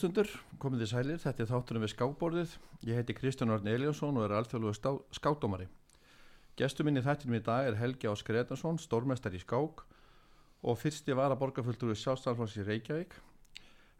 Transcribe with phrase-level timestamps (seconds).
[0.00, 2.52] Hlustundur, komið þið sælir, þetta er þáttunum við skákborðið.
[2.88, 5.66] Ég heiti Kristján Orn Eliasson og er alþjóðlugu skákdómari.
[6.56, 9.82] Gestur minn í þættinum í dag er Helgi Ás Gretarsson, stórmestar í skák
[10.64, 13.12] og fyrsti var að borgarfulltur við sjálfstæðarflóks í Reykjavík.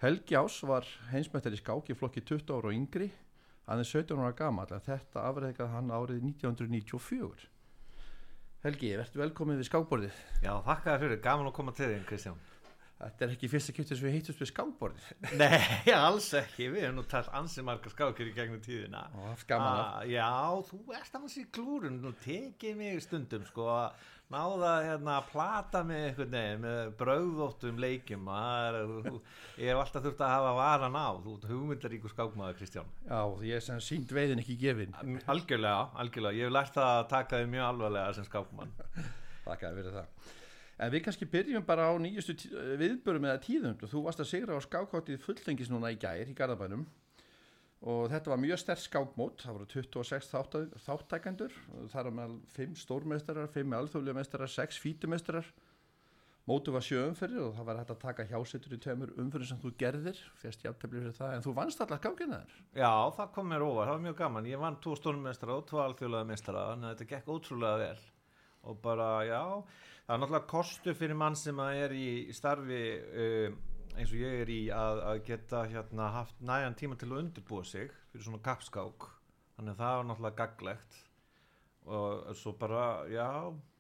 [0.01, 3.11] Helgi Ás var heimsmættar í skák í flokki 20 ára og yngri,
[3.69, 7.45] aðeins 17 ára gama, þetta afreikað hann árið 1994.
[8.65, 10.25] Helgi, verður velkomið við skákborðið.
[10.49, 12.41] Já, þakka þér fyrir, gaman að koma til þín Kristján.
[13.01, 15.05] Þetta er ekki fyrsta kjöptu sem við heitust við skákborðið.
[15.41, 19.07] Nei, alls ekki, við hefum nú talt ansið marga skákir í gegnum tíðina.
[19.25, 19.87] Haft gaman af.
[20.03, 20.29] Ah, Já,
[20.69, 25.81] þú ert annars í klúrun, nú tekið mig stundum sko að náða hérna að plata
[25.89, 28.29] mig einhvern veginn með brauðóttum leikjum.
[28.29, 29.17] Það er-
[29.61, 32.93] Ég hef alltaf þurft að hafa varan á, þú ert hugmyndaríku skákmaður Kristján.
[33.09, 34.95] Já, ég er sem sínt veiðin ekki gefin.
[35.25, 38.77] Algjörlega, algjörlega, ég hef lært það að taka þið mjög alvarlega sem skákmann.
[40.81, 43.75] En við kannski byrjum bara á nýjustu tí- viðbörum eða tíðum.
[43.85, 46.87] Þú varst að sigra á skákháttið fullengis núna í gær í Garðabænum
[47.83, 49.43] og þetta var mjög sterk skákmót.
[49.45, 51.53] Það voru 26 þátta- þáttækendur.
[51.93, 55.45] Það er með 5 stórmeistarar, 5 alþjóðlega meistarar, 6 fítumeistarar.
[56.49, 59.59] Mótu var sjö umferðir og það var hægt að taka hjásetur í tveimur umferðir sem
[59.61, 60.17] þú gerðir.
[60.41, 61.35] Fyrst jafntefli fyrir það.
[61.37, 62.55] En þú vannst allar skákina þér.
[62.81, 65.79] Já, það kom mér óvar, það var mjög gaman Ég vann tvo stórmestara og tvo
[65.85, 67.99] alþjóðlega mestara þannig að þetta gekk ótrúlega vel
[68.65, 69.65] og bara, já,
[70.11, 73.53] það er náttúrulega kostu fyrir mann sem er í starfi uh,
[73.95, 77.63] eins og ég er í að, að geta hérna haft næjan tíma til að undirbúa
[77.63, 79.07] sig fyrir svona kappskák.
[79.55, 80.99] Þannig að það var náttúrulega gaglegt.
[81.91, 83.29] Og svo bara, já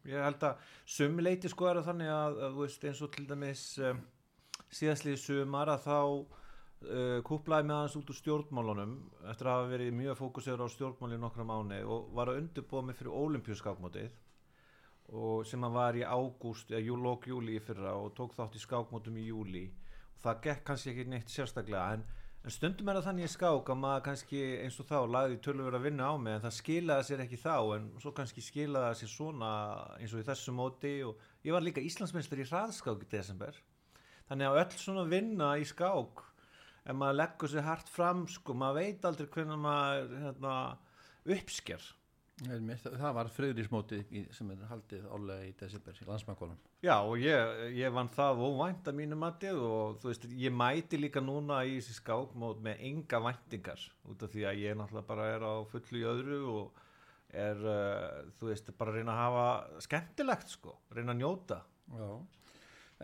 [0.06, 4.00] ég held að sumuleiti sko er þannig að, að veist eins og til dæmis um,
[4.70, 8.96] síðastlið sumar að þá uh, kúplaði með hans út úr stjórnmálunum
[9.34, 12.86] eftir að hafa verið mjög fókusera á stjórnmáli í nokkra mánu og var að undirbúa
[12.86, 14.29] mig fyrir olimpíuskákmótið og
[15.46, 18.62] sem að var í ágúst eða jú, lók júli í fyrra og tók þátt í
[18.62, 19.64] skákmótum í júli
[20.14, 22.04] og það gekk kannski ekki neitt sérstaklega en,
[22.44, 25.78] en stundum er það þannig í skák að maður kannski eins og þá lagði tölur
[25.78, 29.12] að vinna á mig en það skilaði sér ekki þá en svo kannski skilaði sér
[29.16, 29.52] svona
[29.98, 33.58] eins og í þessu móti og ég var líka Íslandsmeinstur í hraðskák í desember.
[34.30, 36.26] Þannig að öll svona vinna í skák
[36.86, 40.54] ef maður leggur sér hart fram sko, maður veit aldrei hvernig maður hérna,
[41.26, 41.82] uppsker
[42.40, 46.56] Það var friðrísmótið í- sem er haldið álega í desember í landsmækólum.
[46.82, 50.96] Já og ég, ég vann það óvænt að mínu matið og þú veist ég mæti
[51.00, 55.26] líka núna í þessi skákmót með enga væntingar út af því að ég náttúrulega bara
[55.34, 56.80] er á fullu í öðru og
[57.30, 61.60] er uh, þú veist bara að reyna að hafa skemmtilegt sko, reyna að njóta
[61.90, 62.08] Já,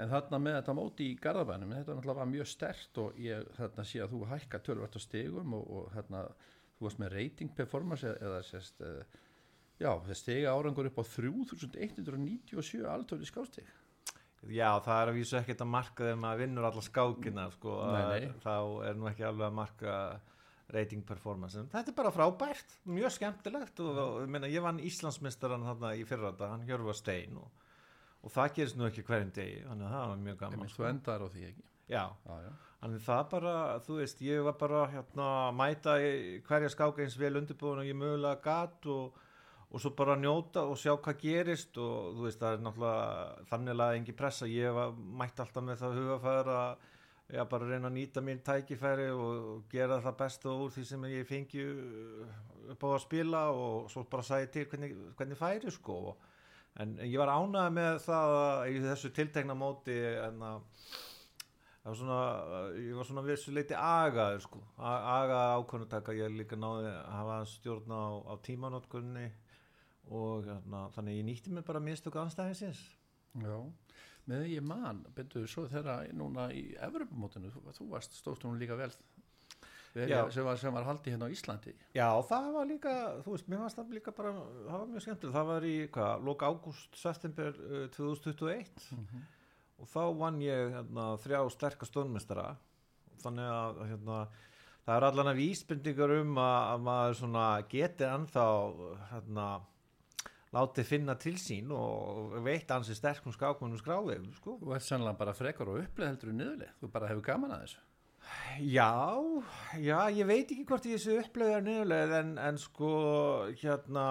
[0.00, 3.84] en þarna með þetta móti í Garðabænum, þetta náttúrulega var mjög stert og ég þarna
[3.84, 6.24] sé að þú hækka tölvært á stegum og, og þarna
[6.76, 9.22] þú varst með rating performance eða, eða sérst, uh,
[9.80, 11.04] já, það stegi árangur upp á
[11.64, 13.66] 3197 altölu skástig.
[14.46, 18.02] Já það er að vísu ekkert að marka þegar maður vinnur alla skákina sko, Nei,
[18.06, 18.26] nei.
[18.44, 18.52] þá
[18.86, 19.94] er nú ekki alveg að marka
[20.74, 25.92] rating performance þetta er bara frábært, mjög skemmtilegt og, og meina, ég vann Íslandsmeistaran þarna
[25.98, 27.48] í fyrra þetta, hann Hjörvar Stein og,
[28.22, 31.26] og það gerist nú ekki hverjum degi þannig að það var mjög gaman Þú endar
[31.26, 31.66] á því ekki.
[31.90, 32.50] Já, Já, já.
[32.76, 33.52] Þannig það bara,
[33.86, 35.94] þú veist, ég var bara hérna að mæta
[36.46, 39.16] hverja skáka eins vel undirbúin og ég mögulega gat og,
[39.76, 43.80] og svo bara njóta og sjá hvað gerist og þú veist, það er náttúrulega þannig
[43.86, 46.86] að engin pressa, ég var mætt alltaf með það hugafæður að
[47.36, 51.28] já, bara reyna að nýta mín tækifæri og gera það besta úr því sem ég
[51.28, 51.64] fengi
[52.72, 55.98] upp á að spila og svo bara sæði til hvernig, hvernig færi sko.
[56.80, 60.62] En ég var ánægð með það að í þessu tiltekna móti en að
[61.86, 62.20] var svona,
[62.82, 67.36] ég var svona vissu leiti agaður sko, A- agaður ákvörnutaka, ég líka náði að hafa
[67.52, 69.26] stjórn á, á tímanótkunni
[70.14, 72.82] og hérna, þannig ég nýtti mig bara mistöku anstæðinsins.
[73.42, 73.56] Já,
[74.26, 78.78] með því ég man, byrjuðu svo þegar núna í Evropamótinu, þú, varst stóðst hún líka
[78.78, 78.90] vel,
[79.96, 81.74] sem, var, sem var haldið hérna á Íslandi.
[81.96, 82.94] Já, það var líka,
[83.26, 84.34] þú veist, mér fannst það líka bara,
[84.66, 88.86] það var mjög skemmtileg, það var í, hvað, lók ágúst, september uh, 2021
[89.76, 92.50] og þá vann ég hérna, þrjá sterkast stónmestara
[93.22, 94.18] þannig að hérna,
[94.86, 98.46] það er allan að vísbendingar um að, að maður geti ennþá
[99.12, 99.46] hérna,
[100.56, 104.56] látið finna til sín og veit ansi sterkum skákmunum skráðið, sko.
[104.62, 107.66] Þú ert sannlega bara frekar og uppleið heldur en niðurlið, þú bara hefur gaman að
[107.66, 107.84] þessu.
[108.66, 108.90] Já,
[109.78, 112.90] já, ég veit ekki hvort ég þessu upplöðar niðurlega en, en sko
[113.60, 114.06] hérna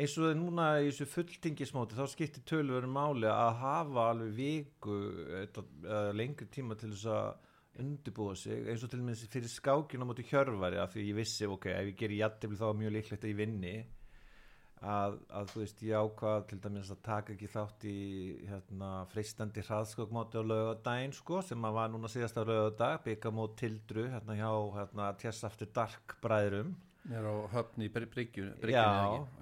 [0.00, 4.98] eins og núna í þessu fulltingismóti þá skiptir tölvöru máli að hafa alveg viku
[5.42, 10.06] eða eða lengri tíma til þess að undirbúa sig eins og til dæmis fyrir skákina
[10.06, 13.26] móti hjörfari af því ég vissi ok, ef ég gerir jættibli þá er mjög líklegt
[13.26, 13.74] að ég vinni
[14.80, 17.96] að, að þú veist ég ákvað til dæmis að taka ekki þátt í
[18.48, 24.38] hérna, freistandi hraðskokmóti á laugadaginn sko sem að var núna síðasta laugadag byggamót tildru hérna
[24.38, 26.72] hjá hérna, Tess After Dark bræðrum.
[27.10, 28.88] Mér á höfn í Bryggju já,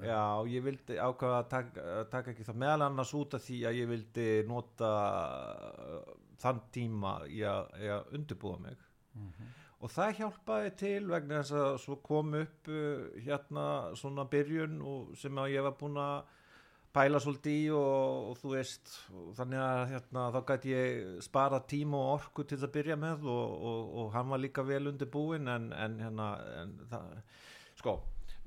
[0.07, 3.79] já, ég vildi ákvaða að taka, taka ekki það meðal annars út af því að
[3.81, 8.87] ég vildi nota uh, þann tíma í að, í að undirbúa mig.
[9.19, 9.57] Mhm.
[9.79, 14.83] Og það hjálpaði til vegna þess að svo kom upp uh, hérna svona byrjun
[15.19, 16.35] sem ég var búin að
[16.99, 21.61] pæla svolítið í og, og þú veist og þannig að hérna, þá gæti ég spara
[21.69, 25.69] tíma og orku til að byrja með og, og, hann var líka vel undirbúin en,
[25.77, 26.31] en hérna
[26.63, 27.19] en það,
[27.79, 27.99] sko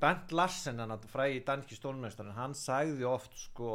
[0.02, 0.82] Bent Larsen,
[1.12, 3.74] fræði danski stólmestarinn, hann sagði oft sko,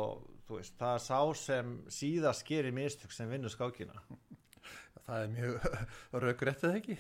[0.50, 3.94] veist, það sá sem síðast gerir mistök sem vinnur skákina
[5.06, 5.66] Það er mjög
[6.24, 6.98] raugrætt eða ekki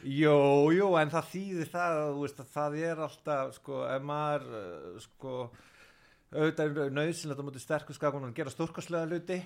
[0.00, 0.36] Jú,
[0.76, 5.34] jú, en það þýðir það veist að það er alltaf sko, ef maður uh, sko,
[6.32, 9.40] auðvitað er nöðsynlegt að mútið sterkur skakunum að gera stórkastlega hluti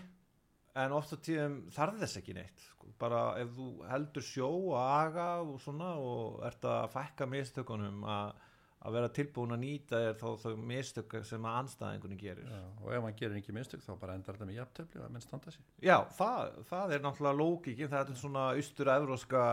[0.74, 2.90] en oft á tíðum þarf þess ekki neitt sko.
[2.98, 8.34] bara ef þú heldur sjó og aga og svona og ert að fækka mistökunum að
[8.84, 12.48] að vera tilbúin að nýta þér þá þau mistök sem að anstæðingunni gerir.
[12.52, 15.14] Já, og ef hann gerir ekki mistök þá bara endar þetta með jafntöfli og að
[15.14, 19.44] menn standa sér Já, það, það er náttúrulega lókikin, það er svona austur-evróska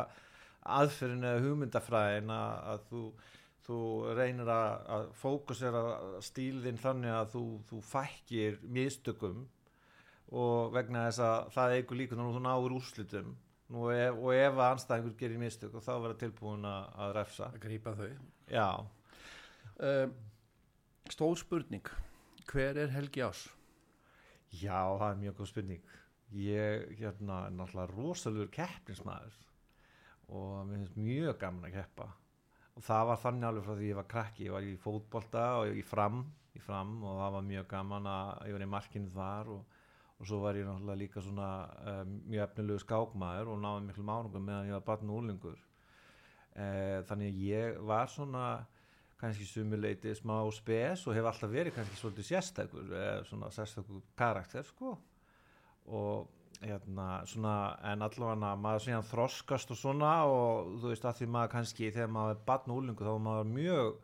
[0.82, 3.06] aðferðin eða hugmyndafræðin að, að þú,
[3.68, 3.80] þú
[4.20, 5.86] reynir að, að fókusera
[6.28, 9.48] stílinn þannig að þú, þú fækkir mistökum
[10.32, 13.34] og vegna þess að það eigur líka nú þú náður úrslitum.
[13.72, 17.48] Nú, ef, og ef að anstæðingur gerir mistök og þá vera tilbúin að, að refsa.
[17.48, 18.10] Að grípa þau.
[18.52, 18.68] Já,
[19.82, 20.14] um,
[21.12, 21.90] Stór spurning
[22.52, 23.48] Hver er Helgi Ás?
[24.52, 25.94] Já, það er mjög góð spurning.
[26.36, 29.38] Ég hérna, er náttúrulega rosalur keppnismæður
[30.32, 32.08] og mér finnst mjög gaman að keppa.
[32.76, 34.46] Og það var þannig alveg frá því ég var krakki.
[34.48, 36.22] Ég var í fótbolta og í fram,
[36.56, 39.80] í fram og það var mjög gaman að ég var í markinu þar og,
[40.18, 41.50] og svo var ég náttúrulega líka svona
[41.94, 45.60] um, mjög efnilegu skákmaður og náði miklu mánungum meðan ég var barn og úlingur.
[46.52, 48.46] Uh, þannig að ég var svona
[49.22, 54.66] kannski sumuleiti smá spes og hef alltaf verið kannski svolítið sérstækur eða svona sérstækur karakter
[54.68, 54.96] sko.
[55.88, 56.30] Og
[56.62, 57.56] hérna svona
[57.92, 62.12] en allavega maður síðan þroskast og svona og þú veist að því maður kannski þegar
[62.18, 63.96] maður er barn og úlingu þá er maður mjög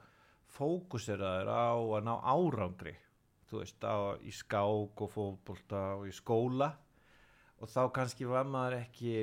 [0.57, 2.95] fókuseraður á að ná árangri
[3.47, 6.71] þú veist á í skák og fótbolta og í skóla.
[7.57, 9.13] Og þá kannski var maður ekki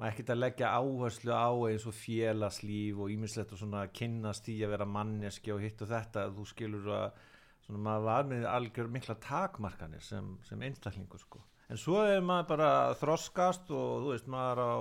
[0.00, 4.56] maður ekkert að leggja áherslu á eins og félagslíf og ímislegt og svona kynnast í
[4.64, 6.24] að vera manneski og hitt og þetta.
[6.32, 7.20] Þú skilur að
[7.66, 11.44] svona maður var með algjör mikla takmarkanir sem, sem einstaklingur sko.
[11.70, 14.72] En svo er maður bara þroskast og þú veist maður á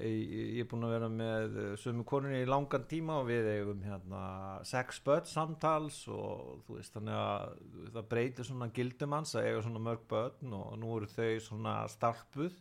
[0.00, 4.22] ég, er búin að vera með sömu konunni í langan tíma og við eigum hérna
[4.68, 7.56] sex börn samtals og þú veist þannig að
[7.96, 11.74] það breytir svona gildum hans að eiga svona mörg börn og nú eru þau svona
[11.92, 12.56] starpuð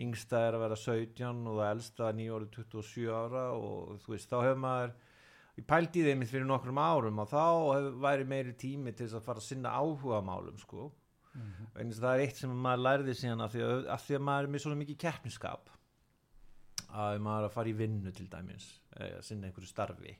[0.00, 4.38] yngsta er að vera 17 og það elsta nýjórið 27 ára og þú veist þá
[4.40, 4.94] hefur maður
[5.54, 9.20] ég pældi í þeim fyrir nokkrum árum og þá hef, væri meiri tími til þess
[9.20, 10.88] að fara að sinna áhuga málum sko
[11.34, 11.92] mm -hmm.
[12.00, 14.52] það er eitt sem maður lærði síðan af því að, að, því að maður er
[14.52, 15.70] með svona mikið keppniskap
[16.90, 20.16] að maður er að fara í vinnu til dæmis að sinna einhverju starfi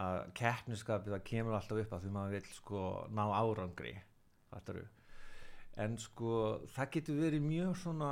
[0.00, 3.94] að keppniskapið það kemur alltaf upp að því maður vil sko ná árangri
[4.50, 4.86] þetta eru
[5.78, 6.34] en sko
[6.74, 8.10] það getur verið mjög svona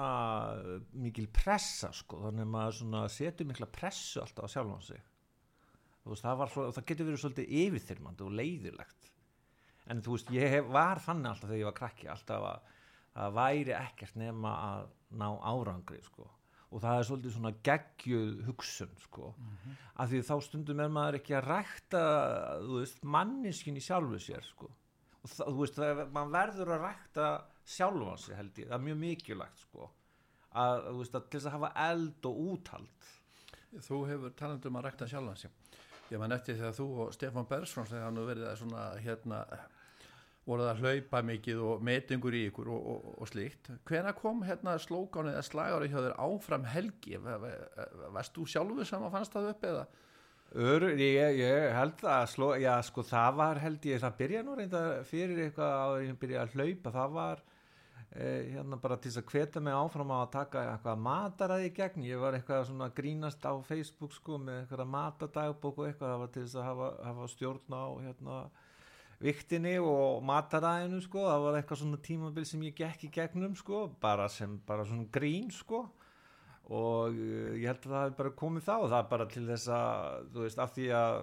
[0.94, 5.02] mikil pressa sko þannig að maður svona setur mikla pressu alltaf á sjálfan sig.
[6.08, 9.12] Veist, það, svo, það getur verið svolítið yfirþyrmandi og leiðilegt
[9.92, 12.74] en þú veist ég hef, var þannig alltaf þegar ég var krakki alltaf að
[13.18, 16.28] það væri ekkert nema að ná árangri sko.
[16.68, 19.30] Og það er svolítið svona geggjuð hugsun sko.
[19.36, 19.76] Mm -hmm.
[19.94, 22.02] af því þá stundum er maður ekki að rækta
[22.60, 24.70] veist manniskin í sjálfu sér sko
[25.32, 27.28] það, þú veist, það, mann verður að rækta
[27.68, 29.88] sjálfan sig held ég, það er mjög mikilvægt sko,
[30.62, 33.08] að, þú veist, að til þess að hafa eld og úthald.
[33.84, 35.74] Þú hefur talandum að rækta sjálfan sig.
[36.08, 39.42] Ég man eftir þegar þú og Stefan Bersson þegar hann verið að svona hérna
[40.48, 43.68] voruð að hlaupa mikið og metingur í ykkur og, og, og slíkt.
[43.88, 47.18] Hvena kom hérna slókáni eða slagári hjá þér áfram helgi?
[47.20, 49.84] Varst þú sjálfuð sem að fannst það upp eða
[50.56, 54.54] Ör, ég, ég held að sló, já, sko, það var held ég, það byrja nú
[54.56, 57.42] reynda fyrir eitthvað að ég byrja að hlaupa, það var
[58.16, 62.06] eh, hérna bara til þess að hveta mig áfram á að taka eitthvað mataræði gegn,
[62.08, 66.32] ég var eitthvað svona grínast á Facebook sko með eitthvað matadagbók og eitthvað, það var
[66.32, 68.40] til þess að hafa, hafa stjórn á hérna
[69.28, 73.84] viktinni og mataræðinu sko, það var eitthvað svona tímabil sem ég gekk í gegnum sko,
[74.00, 75.84] bara sem bara svona grín sko
[76.68, 79.68] og uh, ég held að það hefði bara komið þá það er bara til þess
[79.72, 81.20] að þú veist af því að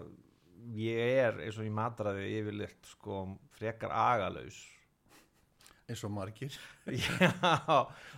[0.80, 3.26] ég er eins og í matræði yfirleitt sko
[3.56, 4.58] frekar agalaus.
[5.86, 6.56] Eins og margir.
[6.98, 7.76] Já,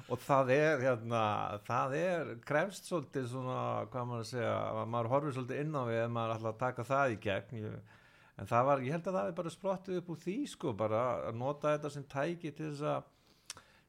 [0.08, 1.24] og það er hérna,
[1.68, 3.60] það er krefst svolítið svona,
[3.92, 6.62] hvað maður að segja að maður horfir svolítið inn á við ef maður ætla að
[6.62, 7.60] taka það í gegn.
[7.66, 8.00] Ég,
[8.38, 11.04] en það var, ég held að það er bara sprottið upp úr því sko, bara
[11.28, 13.12] að nota þetta sem tæki til þess að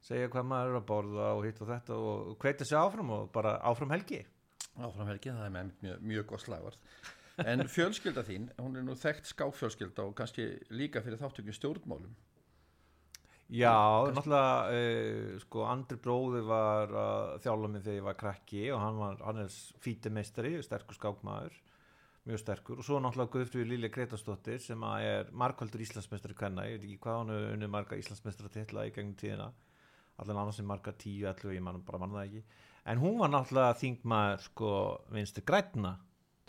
[0.05, 3.31] segja hvað maður er að borða og hitt og þetta og hveita sig áfram og
[3.35, 4.23] bara áfram helgi.
[4.79, 6.91] Áfram helgi, það er með mjög, mjög gott slagvart
[7.47, 12.17] en fjölskylda þín, hún er nú þekkt skáfjölskylda og kannski líka fyrir þáttökjum stjórnmálum.
[13.49, 18.83] Já, náttúrulega uh, sko Andri bróði var að þjála mig þegar ég var krakki og
[18.83, 21.55] hann, var, hann er fítimeistari, sterkur skákmaður
[22.29, 22.77] mjög sterkur.
[22.77, 27.19] Og svo náttúrulega Guðfrúi Lilja Gretastóttir sem er markvöldur Íslandsmeistari kvenna, ég veit ekki hvað
[27.23, 29.49] hann er unnið marga Íslandsmeistara titla í gegnum tíðina
[30.19, 32.43] allan annars sem marga 10, 11 ég man, bara mann það ekki,
[32.91, 34.71] en hún var náttúrulega þingmaður sko
[35.15, 35.95] vinstu grætna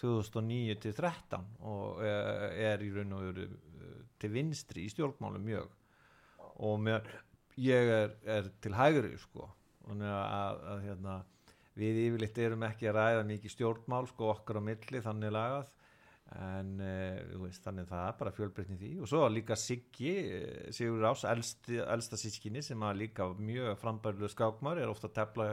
[0.00, 5.44] 2009 til 13 og uh, er í raun og veru uh, til vinstri í stjórnmálum
[5.44, 5.74] mjög.
[6.64, 7.08] Og mér,
[7.60, 9.48] ég er, er til hægri sko.
[9.90, 11.14] Að, að, að hérna,
[11.80, 15.70] við yfirleitt erum ekki að ræða mikið stjórnmál sko okkar á milli þannig lagað
[16.38, 18.90] en uh, veist, þannig það er bara fjölbreytni því.
[19.02, 20.14] Og svo líka Siggi
[20.74, 25.48] Sigur Rás, elsti, elsta sískinni sem er líka mjög frambærlu skákmar er ofta að tefla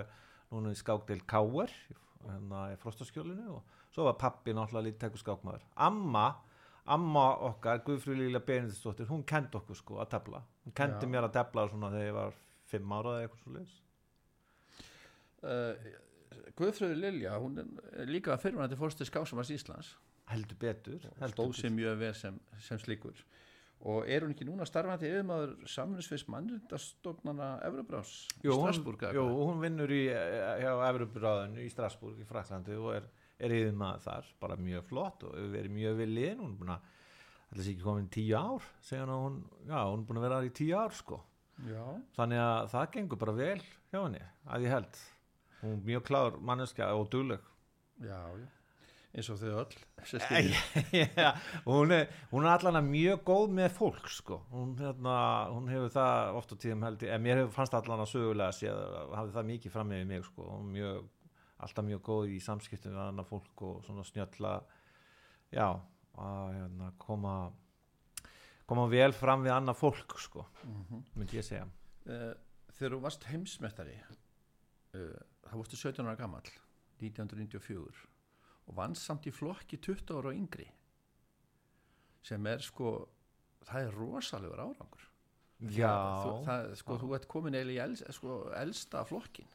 [0.51, 1.73] núna í skákdel Káer
[2.27, 3.57] hérna í frostaskjólinu.
[3.57, 5.65] Og svo var pappi náttúrulega lítið tekur skákmaður.
[5.87, 6.27] Amma
[6.87, 10.39] amma okkar, Guðfrú Líla Benediktsdóttir hún kendi okkur sko að tefla.
[10.63, 11.11] Hún kendi Já.
[11.11, 12.37] mér að tefla svona þegar ég var
[12.71, 13.75] fimm ára eða eitthvað svo leis
[15.43, 15.87] uh,
[16.57, 19.93] Guðfröður Lilja, hún er líka fyrirvændi fórstu skásamars Íslands
[20.31, 23.19] heldur betur, heldur stóð sér mjög vel sem, sem slíkur.
[23.87, 28.49] Og er hún ekki núna starfandi yfirmaður samfunnsfis mannrindastofnana Evroprás í
[29.11, 33.05] eða Jú, hún vinnur í, eh, hjá Evropráðinu í Strasburg í Fraklandi og er,
[33.37, 36.73] er yfir maður þar, bara mjög flott og verið mjög vel liðin, hún er búin
[36.73, 36.89] að
[37.51, 40.55] ætla sér ekki komin tíu ár, hún já, hún er búin að vera þar í
[40.57, 41.21] tíu ár sko.
[41.67, 41.85] Já,
[42.17, 45.01] þannig að það gengur bara vel hjá henni, að ég held.
[45.61, 47.45] Hún er mjög klár manneskja og dugleg.
[48.01, 48.56] Já, já
[49.15, 49.75] eins og þau öll.
[51.17, 51.31] Já,
[51.65, 54.37] hún, er, hún er allan að mjög góð með fólk sko.
[54.51, 55.15] hún, hérna,
[55.53, 58.51] hún hefur það oft á tíðum held ég, en mér hefur fannst allan að sögulega
[58.55, 58.81] séð,
[59.17, 60.47] hafði það mikið fram með mig sko.
[60.53, 61.07] hún mjög,
[61.65, 64.51] alltaf mjög góð í samskiptum við annað fólk og svona snjölla
[65.55, 65.67] já,
[66.17, 67.33] að hérna, koma
[68.67, 71.03] koma vel fram við annað fólk sko, Mhm.
[71.15, 71.67] myndi ég segja
[72.07, 72.33] Eh,
[72.77, 73.95] þegar þú varst heimsmeistari
[74.95, 76.45] uh, þá varstu 17 ára gamall
[77.01, 78.05] 1994
[78.67, 80.67] og vannst samt í flokki 20 ára og yngri
[82.27, 82.97] sem er sko
[83.67, 85.05] það er rosalegur árangur.
[85.73, 89.47] Já, þú, það, sko, þú ert komin eiginlega í els, sko, elsta flokkin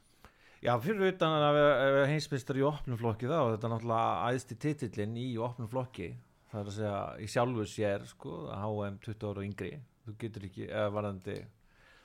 [0.63, 5.17] Já, fyrir utan að vera heimsmyndstar í opnum flokki þá, þetta er náttúrulega æðsti titillin
[5.19, 6.13] í opnum flokki.
[6.53, 9.73] Það er að segja, í sjálfu sér sko, HM 20 ára og yngri.
[10.07, 11.35] Þú getur ekki, eða varandi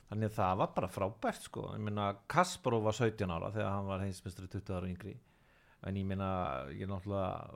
[0.10, 1.68] þannig að það var bara frábært sko.
[1.76, 5.14] Ég meina, Kasparov var 17 ára þegar hann var heimsmyndstari 20 ára og yngri
[5.86, 6.30] en ég meina,
[6.74, 7.52] ég náttúrulega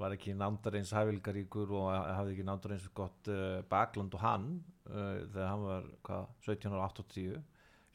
[0.00, 4.50] var ekki nándar eins hæfilgaríkur og hafði ekki nándar eins gott uh, bakland og hann
[4.90, 7.40] uh, þegar hann var, hvað, 17 ára 80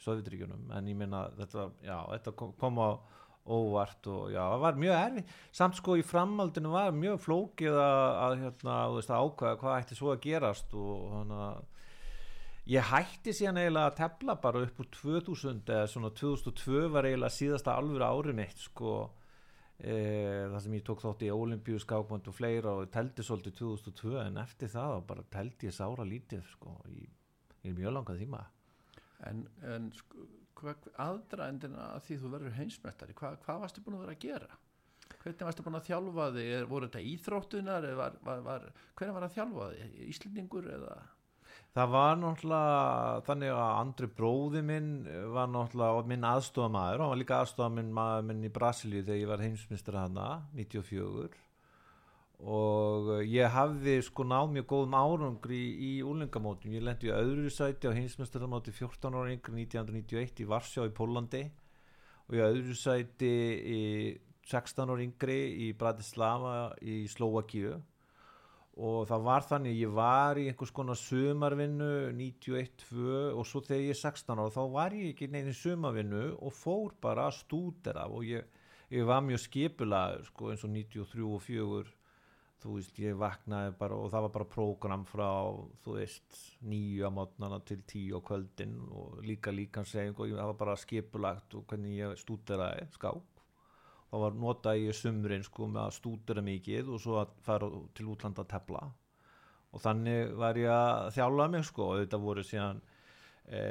[0.02, 2.90] Sovjetríkjunum en ég meina þetta, já, þetta kom, kom á
[3.48, 5.24] óvart og já, það var mjög erfi
[5.56, 9.98] samt sko í framhaldinu var mjög flókið að, hérna, þú veist, að ákvæða hvað ætti
[9.98, 11.62] svo að gerast og þannig að
[12.68, 17.38] ég hætti síðan eiginlega að tefla bara upp úr 2000 eða svona 2002 var eiginlega
[17.38, 18.98] síðasta alvöru ári mitt sko
[19.80, 19.96] e,
[20.52, 24.42] það sem ég tók þátt í olimpíu skákmönd og fleira og teldi svolítið 2002 en
[24.44, 27.08] eftir það bara teldi ég sára lítið sko í,
[27.64, 28.44] í mjög langað tíma.
[29.28, 34.06] En, en sko, hvað aðdraðendin að því þú verður heimsmeistari hvað, hvað varstu búin að
[34.06, 34.64] vera að gera?
[35.18, 36.50] Hvernig varstu búin að þjálfa þig?
[36.70, 38.66] Voru þetta íþróttunar var, var, var,
[38.98, 40.98] hvernig var að þjálfa þig, Íslendingur eða
[41.78, 44.94] Það var náttúrulega þannig að Andri bróði minn
[45.30, 49.44] var náttúrulega minn aðstofamæður, hann var líka aðstofaminn maður minn í Brasilíu þegar ég var
[49.46, 51.44] heimsmyndstur hana, 94
[52.38, 57.14] og eh, ég hafði sko náð mjög góðum árangri í, í úlingamótum, ég lendi í
[57.14, 61.44] öðru sæti á heimsmyndsturmóti 14 ára yngri 1991 í Varsjá í Pólandi
[62.26, 63.36] og í öðru sæti
[63.78, 63.84] í
[64.50, 67.76] 16 ára yngri í Bratislava í Slovakíu
[68.78, 73.94] og það var þannig ég var í einhvers konar sumarvinnu 91-2 og svo þegar ég
[73.96, 78.06] er 16 ára þá var ég ekki neina í sumarvinnu og fór bara að stúdera
[78.12, 78.46] og ég,
[78.94, 81.96] ég var mjög skipulaður sko, eins og 93 og 4
[82.58, 85.30] þú veist ég vaknaði bara og það var bara prógram frá
[85.86, 90.62] þú veist nýju á mótnana til tíu á kvöldin og líka líkanseging og það var
[90.62, 93.37] bara skipulagt og hvernig ég stúderaði skák
[94.08, 98.08] þá var nota í sumrin sko með að stúdura mikið og svo að fara til
[98.14, 98.84] útlanda að tefla.
[99.76, 101.90] Og þannig var ég að þjála mig sko.
[101.92, 102.80] Og þetta voru síðan
[103.44, 103.62] e,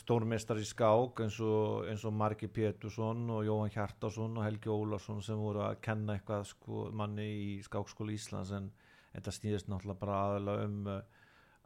[0.00, 5.38] stórmestari skák eins og, eins og Marki Pétursson og Jóhann Hjartarsson og Helgi Ólarsson sem
[5.38, 8.52] voru að kenna eitthvað sko manni í skákskóli Íslands.
[8.56, 8.72] En
[9.14, 11.00] þetta snýðist náttúrulega bara aðalega um uh,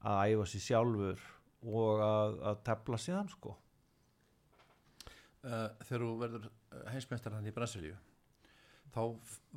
[0.05, 1.29] að æfa sér sjálfur
[1.65, 3.57] og að, að tefla síðan sko.
[5.45, 6.53] Uh, þegar þú verður
[6.93, 7.97] heimsmeistar hann í Brasilíu
[8.95, 9.03] þá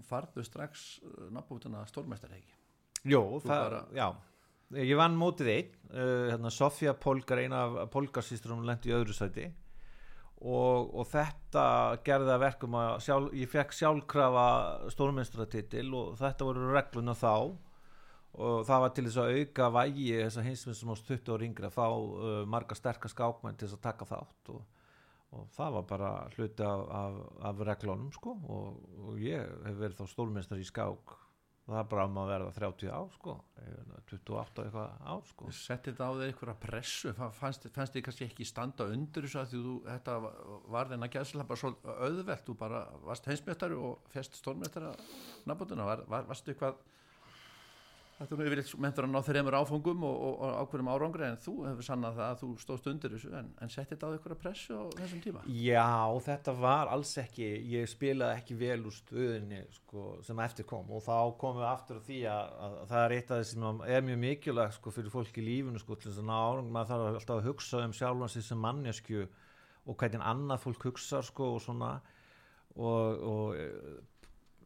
[0.07, 2.57] farðu strax uh, nafnbútuna stórmestarhegi
[3.07, 3.83] Jó, það, bara...
[3.95, 4.07] já.
[4.83, 9.47] Ég vann mótið einn uh, hérna, Sofja Polgar, eina af Polgarsýsturum lendi í öðru sæti.
[10.37, 11.63] Og, og þetta
[12.05, 14.49] gerði að verkum að sjálf, ég fekk sjálfkrafa
[14.93, 17.31] stórmestratittil og þetta voru regluna þá.
[18.37, 21.69] Og það var til þess að auka vægi þess að sem ást 20 ári yngri
[21.69, 24.59] að fá uh, marga sterkast skákmenn til þess að taka þátt og,
[25.35, 28.35] og það var bara hluti af, af, af reglunum sko.
[28.47, 31.15] Og, og ég hef verið þá stórmestar í skák.
[31.67, 33.33] Það er bara að verða 30 á sko.
[34.07, 35.49] 28 eitthvað á sko.
[35.51, 37.11] Settið á þig eitthvað pressu.
[37.35, 40.15] Fannst þið kannski ekki standa undir þessu að þú, þetta
[40.77, 41.73] var þennan gæðslega bara svo
[42.07, 45.17] auðvelt, þú bara varst heimsmeistari og fest stórmestari að
[45.49, 46.79] nabotuna, var, var, varstu eitthvað
[48.17, 51.51] Þetta er yfirleitt mentur að ná þreymur áfengum og, og, og ákveðum árangri en þú
[51.67, 54.73] hefur sannað það að þú stóðst undir þessu en, en setti þetta á einhverja pressu
[54.73, 55.43] á þessum tíma?
[55.53, 55.91] Já,
[56.25, 60.89] þetta var alls ekki, ég spilaði ekki vel úr stöðinni sko, sem eftir kom.
[60.89, 63.85] Og þá komum við aftur á því að, að það er eitt af því sem
[63.93, 66.93] er mjög mikilvægt sko, fyrir fólk í lífunu sko, til þess að ná árangri, maður
[66.95, 69.29] þarf alltaf að hugsa um sjálfans því sem manneskju
[69.85, 71.95] og hvernig annað fólk hugsa sko, og svona.
[72.77, 74.16] Og, og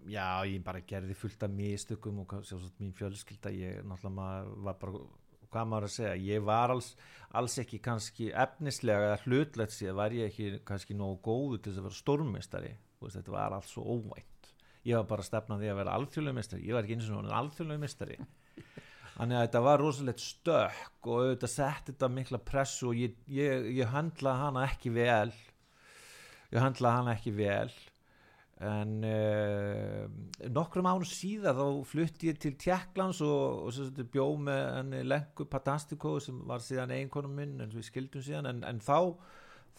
[0.09, 4.79] já, ég bara gerði fullt af mistökum og sjálfsagt mín fjölskylda ég náttúrulega maður var
[4.81, 5.03] bara
[5.51, 6.93] hvað maður að segja, ég var alls,
[7.35, 11.81] alls ekki kannski efnislega eða hlutlegt sér var ég ekki kannski nógu góðu til þess
[11.81, 14.51] að vera stórmestari þetta var alls svo óvænt.
[14.85, 17.83] Ég var bara stefnaði að vera alþjóðlega mestari ég var ekki eins og náttúrulega alþjóðlega
[17.83, 18.17] mestari
[19.17, 23.67] þannig að þetta var rosalegt stökk og auðvitað sett þetta mikla pressu og ég, ég,
[23.81, 25.33] ég handlaði hana ekki vel
[26.51, 27.69] ég handlaði hana ekki vel
[28.61, 35.03] en uh, nokkrum ánum síðan þá flutti ég til Tjekklands og, og bjóð með enni
[35.07, 38.51] Lengu Patastiko sem var síðan einkonum minn en við skildum síðan.
[38.51, 39.17] En, en þá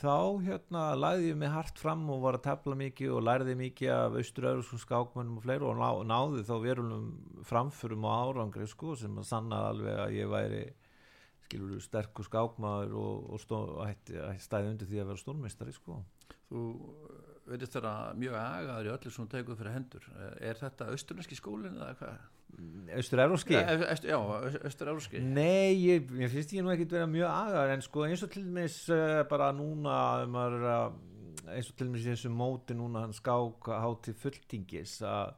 [0.03, 3.91] þá hérna læði ég mig hart fram og var að tefla mikið og læriði mikið
[3.95, 7.11] af austur-öðrusku skákmennum og fleiri og ná, náði þá verulum
[7.47, 10.63] framförum og árangri sko sem að sanna alveg að ég væri
[11.47, 16.01] skilur sterkur skákmaður og, og, stó, og stæði undir því að vera stórmistari sko.
[16.49, 16.65] Þú
[17.49, 20.09] verðist þeirra mjög agaður í öllu sem teguð fyrir hendur.
[20.41, 22.21] Er þetta austurneski skólinn eða hvað?
[22.99, 23.57] Austur-euróski?
[23.57, 28.05] Já, austur-euróski Nei, ég, ég finnst ég nú ekki að vera mjög agaður en sko
[28.05, 28.77] eins og til dæmis
[29.31, 29.95] bara núna
[30.27, 30.37] um,
[31.49, 35.33] eins og til dæmis eins og móti núna hann skák háti fulltingis að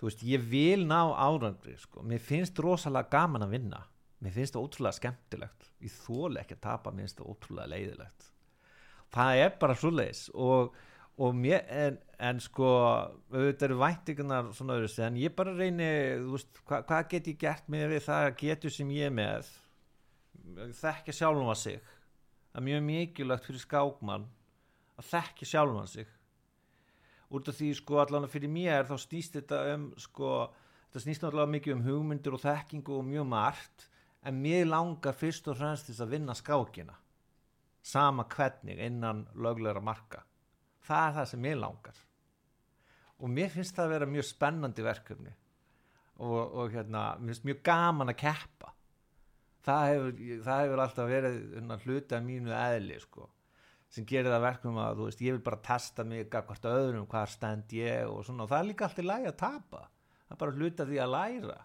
[0.00, 3.82] þú veist, ég vil ná árangri sko, mér finnst rosalega gaman að vinna.
[4.24, 5.66] Mér finnst það ótrúlega skemmtilegt.
[5.84, 8.30] Ég þóla ekki að tapa, mér finnst það ótrúlega leiðilegt.
[9.12, 10.74] Það er bara svo leiðis og
[11.20, 12.66] og mér, en, en sko
[13.28, 15.88] auðvitað eru væntingunar svona öðru en ég bara reyni,
[16.22, 19.50] þú veist hva, hvað get ég gert með það getur sem ég er með?
[20.78, 21.90] Þekkja sjálfum að sig.
[22.50, 24.24] Það er mjög mikilvægt fyrir skákmann
[24.96, 26.16] að þekkja sjálfum að sig.
[27.30, 30.32] Út af því sko allan fyrir mér þá snýst þetta um sko,
[30.88, 33.86] þetta snýst náttúrulega mikið um hugmyndir og þekkingu og mjög margt
[34.24, 36.96] en mér langar fyrst og fremst þess að vinna skákina.
[37.84, 40.24] Sama hvernig innan löglegra marka
[40.86, 42.00] það er það sem ég langar.
[43.20, 45.32] Og mér finnst það að vera mjög spennandi verkefni.
[46.20, 48.72] Og, og hérna, mér finnst mjög gaman að keppa.
[49.64, 53.26] Það hefur, það hefur alltaf verið hérna, hluti af mínu eðli sko,
[53.92, 57.74] sem gerir það verkefni að veist, ég vil bara testa mig hvert öðrum, hvað stend
[57.76, 59.82] ég og, svona, og það er líka alltaf lægi að tapa.
[60.24, 61.58] Það er bara hluti af því að læra.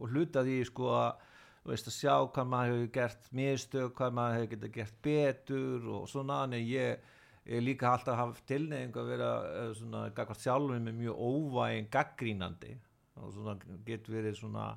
[0.00, 1.26] Og hluti af því sko að
[1.68, 6.38] Veist, að sjá hvað maður hefur gert mistök, hvað maður hefur gert betur og svona,
[6.46, 7.10] en ég
[7.48, 12.76] ég líka alltaf haft tilnefing að vera eh, svona gagvart sjálfum með mjög óvægin gaggrínandi
[13.20, 14.70] og svona getur verið svona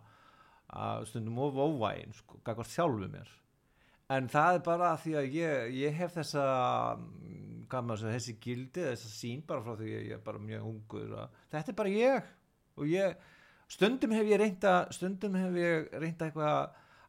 [1.06, 3.30] stundum of óvægin sko, gagvart sjálfum mér.
[4.14, 6.46] En það er bara því að ég, ég hef þessa
[7.72, 11.14] hvað maður þessi gildi þessa sín bara frá því að ég er bara mjög ungur
[11.54, 12.32] þetta er bara ég.
[12.78, 13.16] Og ég,
[13.72, 16.58] stundum hef ég reynda stundum hef ég reynda eitthvað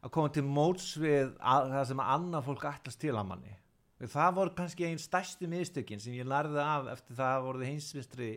[0.05, 3.55] að koma til móts við að, það sem annað fólk ætlast til að manni
[4.03, 8.31] það voru kannski einn stærstu miðstökin sem ég lærði af eftir það að voruð hinsvistri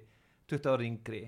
[0.48, 1.22] 20 ári yngri.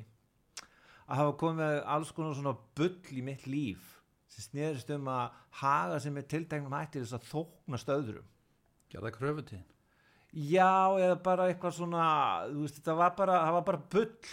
[1.11, 3.97] Að hafa komið alls konar svona bull í mitt líf
[4.31, 8.29] sem snýðist um að haga sem er tiltegnum hættir þess að þókna stöðurum
[8.91, 9.67] Gjá það kröfutíðin?
[10.31, 12.05] Já, eða bara eitthvað svona
[12.51, 14.31] þú veist, þetta var bara, það var bara bull.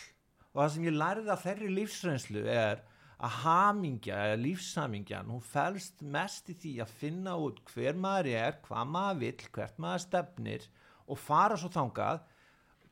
[0.54, 2.82] Og það sem ég lærði af þeirri lífsreynslu er
[3.17, 8.58] að hamingja eða lífshamingjan, hún fælst mest í því að finna út hver maður er
[8.65, 10.67] hvað maður vill, hvert maður stefnir
[11.08, 12.25] og fara svo þangað.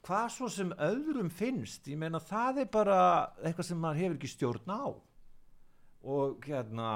[0.06, 3.00] Hvað svo sem öðrum finnst ég meina það er bara
[3.42, 4.86] eitthvað sem maður hefur ekki stjórn á.
[6.06, 6.90] Og hérna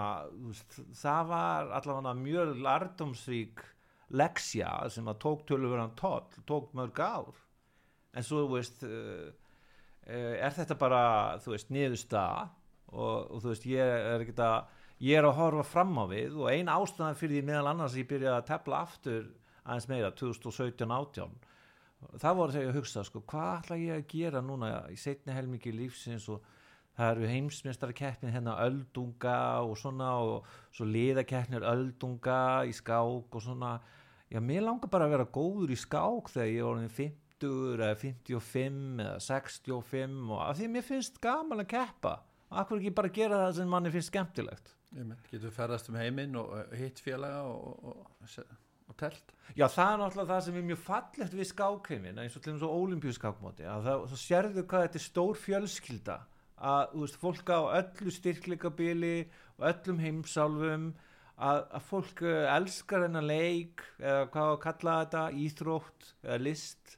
[0.98, 3.64] það var allavega mjög lardomsvík
[4.10, 7.34] leksja sem að tók tölurverðan toll, tók mörg ár.
[8.14, 9.30] En svo veist uh,
[10.10, 11.02] er þetta bara
[11.42, 12.24] þú veist niðursta
[12.92, 16.40] og, og þú veist ég er ekki að ég er að horfa fram á við
[16.40, 19.30] og ein ástæðan fyrir því meðal annars ég byrjaði að tefla aftur
[19.64, 21.38] aðeins meira 2017-18
[22.20, 25.36] það voru þegar ég að hugsa sko, hvað ætla ég að gera núna í setni
[25.36, 26.44] helmingi lífsins og
[27.00, 33.78] það eru heimsmyndstarkeppin hérna öldunga og svona og svo liðakeppnir öldunga í skák og svona.
[34.30, 37.94] Já, mér langar bara að vera góður í skák þegar ég er orðin 50 eða
[38.04, 42.18] 55 eða 65 og af því mér finnst gaman að keppa
[42.50, 44.74] akkur ekki bara gera það sem manni finnst skemmtilegt?
[45.30, 48.40] Getur ferðast um heiminn og hitt félaga og, og,
[48.90, 49.36] og telt?
[49.58, 52.56] Já, það er náttúrulega það sem er mjög fallegt við skákheimin, eins og til og
[52.56, 56.18] með svo ólimpíuskákmóti, þá sérðu hvað þetta er stór fjölskylda,
[56.70, 59.14] að, veist, fólk á öllu styrkleikabili
[59.58, 60.90] og öllum heimsálfum,
[61.40, 66.96] að, að fólk uh, elskar þennan leik, eða hvað að kalla þetta, íþrótt, eða list,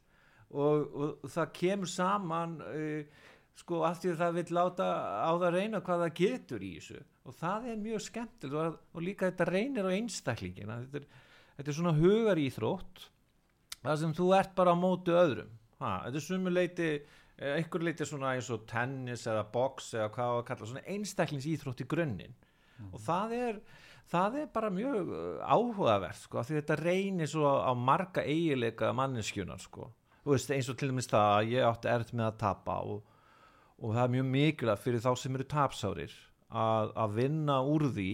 [0.52, 3.28] og, og, það kemur saman, uh,
[3.60, 4.90] sko, af því að það vil láta
[5.28, 9.30] á það reyna hvað það getur í þessu, og það er mjög skemmtilegt, og líka
[9.30, 11.10] þetta reynir á einstaklingina, þetta er,
[11.58, 13.08] þetta er svona hugar íþrótt
[13.82, 15.52] það sem þú ert bara á mótu öðrum.
[15.82, 20.36] Ha, þetta er sumuleiti eh, einhver leiti svona eins og tennis eða box eða hvað
[20.38, 22.38] að kalla svona einstaklings íþrótt í grunninn.
[22.82, 22.94] Mm.
[22.96, 23.58] og það er
[24.12, 29.62] það er bara mjög eh, áhugavert sko, því þetta reynir svo á marga eigileika manneskjunar
[29.62, 29.92] sko.
[30.26, 33.00] Veist, eins og til dæmis það að ég átti erð með að tapa og,
[33.82, 36.14] og það er mjög mikilvægt fyrir þá sem eru tapsárir
[36.52, 38.12] að, að vinna úr því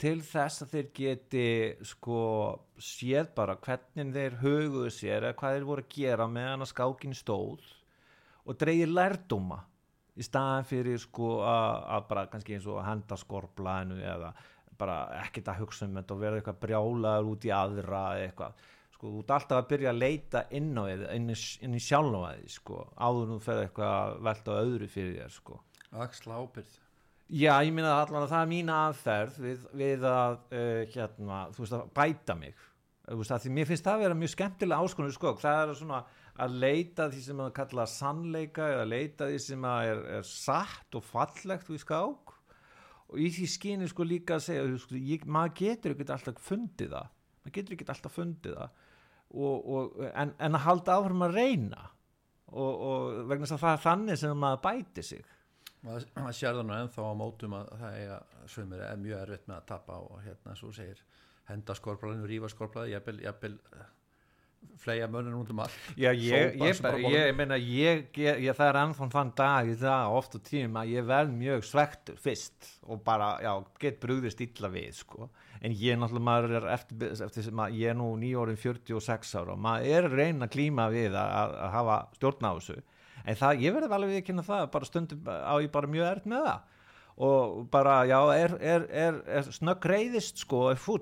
[0.00, 1.46] til þess að þeir geti
[1.88, 2.18] sko
[2.82, 7.16] séð bara hvernig þeir höguðu sér eða hvað þeir voru að gera meðan að skákin
[7.16, 7.70] stóð
[8.44, 9.62] og dreyir lærdóma
[10.16, 14.32] í staðan fyrir sko að bara kannski eins og að henda skorplaðinu eða
[14.76, 18.66] bara ekkert að hugsa um þetta og vera eitthvað brjálaður út í aðra eitthvað
[19.06, 21.82] sko þú ert alltaf að byrja að leita inn á þið inn í, inn í
[21.82, 25.60] sjálf á þið sko áður nú fer eitthvað velta öðru fyrir þér sko.
[25.96, 26.82] Axla ábyrð
[27.26, 31.64] Já, ég minna allan að það er mín aðferð við, við að uh, hérna, þú
[31.64, 32.60] veist að bæta mig.
[33.06, 35.72] Þú veist að því mér finnst það að vera mjög skemmtilega áskonur sko, það er
[35.80, 35.98] svona
[36.46, 40.98] að leita því sem að kalla sannleika eða leita því sem að er, er satt
[40.98, 42.34] og fallegt við skák.
[43.10, 46.94] Og í því skynir sko líka að segja sko, ég, maður getur ekkert alltaf fundið
[46.94, 47.10] það.
[47.42, 48.85] Maður getur ekkert alltaf fundið það
[49.34, 51.88] og, og, en, en að halda áfram að reyna
[52.52, 55.32] og, og vegna þess að það er þannig sem maður bæti sig.
[55.86, 58.20] Það sér það nú ennþá á mótum að það eiga
[58.88, 61.02] er mjög erfitt með að tappa og hérna svo segir
[61.46, 63.20] henda skorplæðinu, rífa skorplæði ég vil
[64.80, 69.32] flega mörnir út um all Já, ég, ég, ég meina ég, það er ennþá þann
[69.38, 73.52] dag í það oft og tíum að ég verð mjög svektur fyrst og bara, já,
[73.82, 77.92] get brúðist illa við, sko, en ég náttúrulega maður er eftir, eftir sem að ég
[77.92, 81.98] er nú nýjórið 46 ára og maður er reyna að klíma við að, að hafa
[82.18, 82.78] stjórn á þessu.
[83.26, 86.28] En það, ég verði alveg ekki að það bara stundum á ég bara mjög ert
[86.30, 86.72] með það.
[87.26, 91.00] Og bara, já, er, er, er, er snögg reyðist sko, er full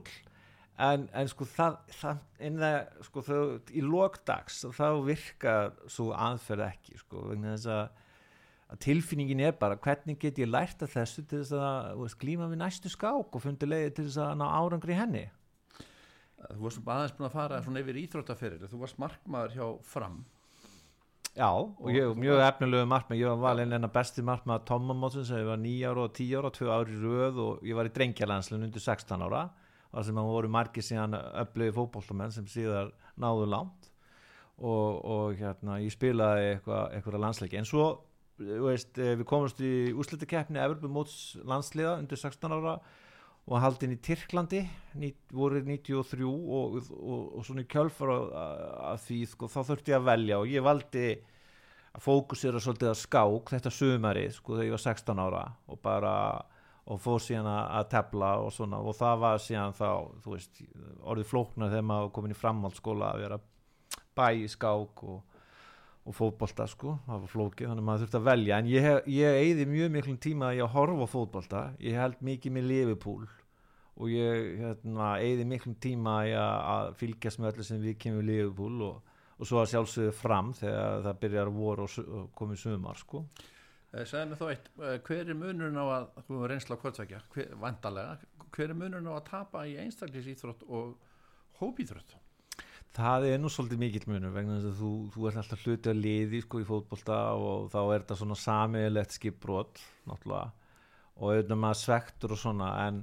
[0.83, 6.99] en, en sko það, það það, sko, þau, í lókdags þá virkar svo aðferð ekki
[6.99, 11.55] sko, vegna þess að tilfinningin er bara hvernig get ég lært að þessu til þess
[11.61, 15.25] að veist, glíma við næstu skák og fundi leiði til þess að ná árangri henni?
[16.45, 20.25] Þú varst aðeins búin að fara svona yfir íþróttaferil þú varst markmaður hjá Fram.
[21.35, 25.25] Já, og ég var mjög efnilegu markmað, ég var valin besti markmað að Tomma Mótsson
[25.27, 27.95] sem ég var nýja ára og tíu ára, tvö ári röð og ég var í
[27.95, 29.49] drengjalanslun undir 16 ára
[29.95, 33.91] þar sem það voru margir síðan öflögi fókbóltamenn sem síðar náðu langt
[34.59, 37.59] og, og hérna ég spilaði eitthvað eitthva landsleiki.
[37.61, 37.87] En svo,
[38.39, 42.79] veist, eh, við komumst í úslutakeppni Everby Móts landsliða undir 16 ára
[43.45, 44.63] og haldinn í Tyrklandi
[45.35, 50.09] voru 93 og, og, og svona í kjölfar að því sko, þá þurfti ég að
[50.09, 51.09] velja og ég valdi
[51.95, 56.15] að fókusera svolítið að skák þetta sumari sko þegar ég var 16 ára og bara
[56.85, 59.89] og fór síðan að tefla og svona og það var síðan þá
[60.27, 60.61] veist
[61.01, 63.39] orðið flóknar þegar maður komin í framhaldsskóla að vera
[64.15, 65.23] bæ í skák og,
[66.05, 66.99] og fótbolta sko.
[67.07, 68.59] Það var flókið þannig að maður þurfti að velja.
[68.59, 71.65] En ég, ég eigði mjög miklum tíma að ég horfa fótbolta.
[71.83, 73.25] Ég held mikið með Liverpool.
[73.95, 78.27] Og ég hérna, eigði miklum tíma í að, að fylgjast með öllu sem við kemur
[78.27, 82.99] Liverpool og, og svo að sjálfsögðu fram þegar það byrjar vor og, og komið sumar
[82.99, 83.23] sko.
[83.95, 87.21] Segðu mér þó eitt, eh, hver er munurinn á að, þú er reynsla á kvöldsvækja,
[87.63, 88.17] vandalega,
[88.51, 90.97] hver er munurinn á að tapa í einstaklisíþrótt og
[91.61, 92.17] hópíþrótt?
[92.95, 96.03] Það er nú svolítið mikill munur vegna þess að þú, þú ert alltaf hluti að
[96.03, 100.53] liði sko í fótbolta og þá er þetta svona samiðilegt skipbrot náttúrulega
[101.15, 103.01] og auðvitað maður svektur og svona en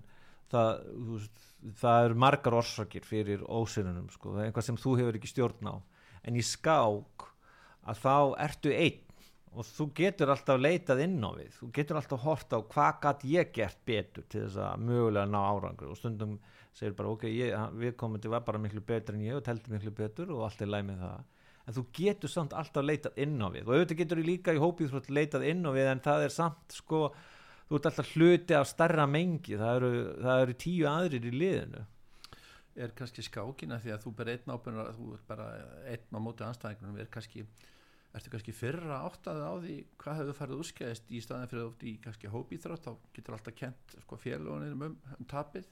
[0.51, 0.69] það,
[1.11, 1.43] veist,
[1.81, 5.71] það eru margar orsakir fyrir ósynunum sko, það er eitthvað sem þú hefur ekki stjórn
[5.71, 5.75] á
[6.27, 7.27] en í skák
[7.91, 8.15] að þá
[8.47, 9.10] ertu einn
[9.51, 11.49] og þú getur alltaf leitað inn á við.
[11.59, 15.39] Þú getur alltaf hort á hvað gætt ég gert betur til þess að mögulega ná
[15.51, 16.37] árangur og stundum
[16.71, 19.91] segir bara ok, ég, hann- viðkomandi var bara miklu betur en ég og teldi miklu
[19.91, 21.23] betur og allt er læg með það.
[21.67, 23.67] En þú getur samt alltaf leitað inn á við.
[23.67, 26.71] Og auðvitað getur þú líka í hópið leitað inn á við en það er samt
[26.79, 27.01] sko
[27.67, 29.57] þú ert alltaf hluti af starra mengi.
[29.59, 29.91] Það eru,
[30.23, 31.83] það eru tíu aðrir í liðinu.
[32.81, 34.31] Er kannski skákina því að þú bara
[35.91, 37.43] einn á móti anstæðingunum, er kannski,
[38.15, 41.93] ertu kannski fyrra áttaði á því hvað hefur farið úrskæðist í staðin fyrir út í
[42.03, 45.69] kannski hópíþrótt, þá getur alltaf kent sko, félagunir um, um tapið,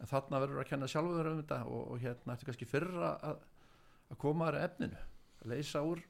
[0.00, 3.42] en þarna verður að kenna sjálfur um þetta og, og hérna ertu kannski fyrra að,
[4.12, 5.02] að koma aðra efninu,
[5.40, 6.04] að leysa úr?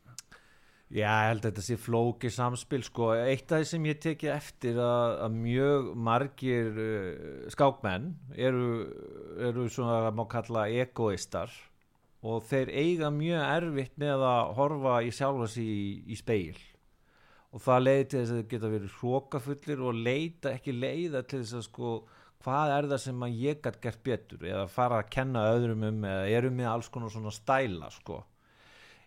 [0.90, 4.35] Já, ég held að þetta sé flóki samspil sko, eitt af því sem ég tekið
[4.35, 8.70] eftir að, að mjög margir uh, skákmenn eru,
[9.38, 11.54] eru svona að má kalla egoistar
[12.20, 16.59] og þeir eiga mjög erfitt með að horfa í sjálfa sig í, í speil
[17.50, 21.40] og það leiði til þess að þeir geta verið hrókafullir og leita ekki leiða til
[21.42, 21.92] þess að sko
[22.44, 24.44] hvað er það sem að ég gætt gert betur?
[24.48, 28.20] Eða fara að kenna öðrum um eða eru með alls konar svona stæla sko.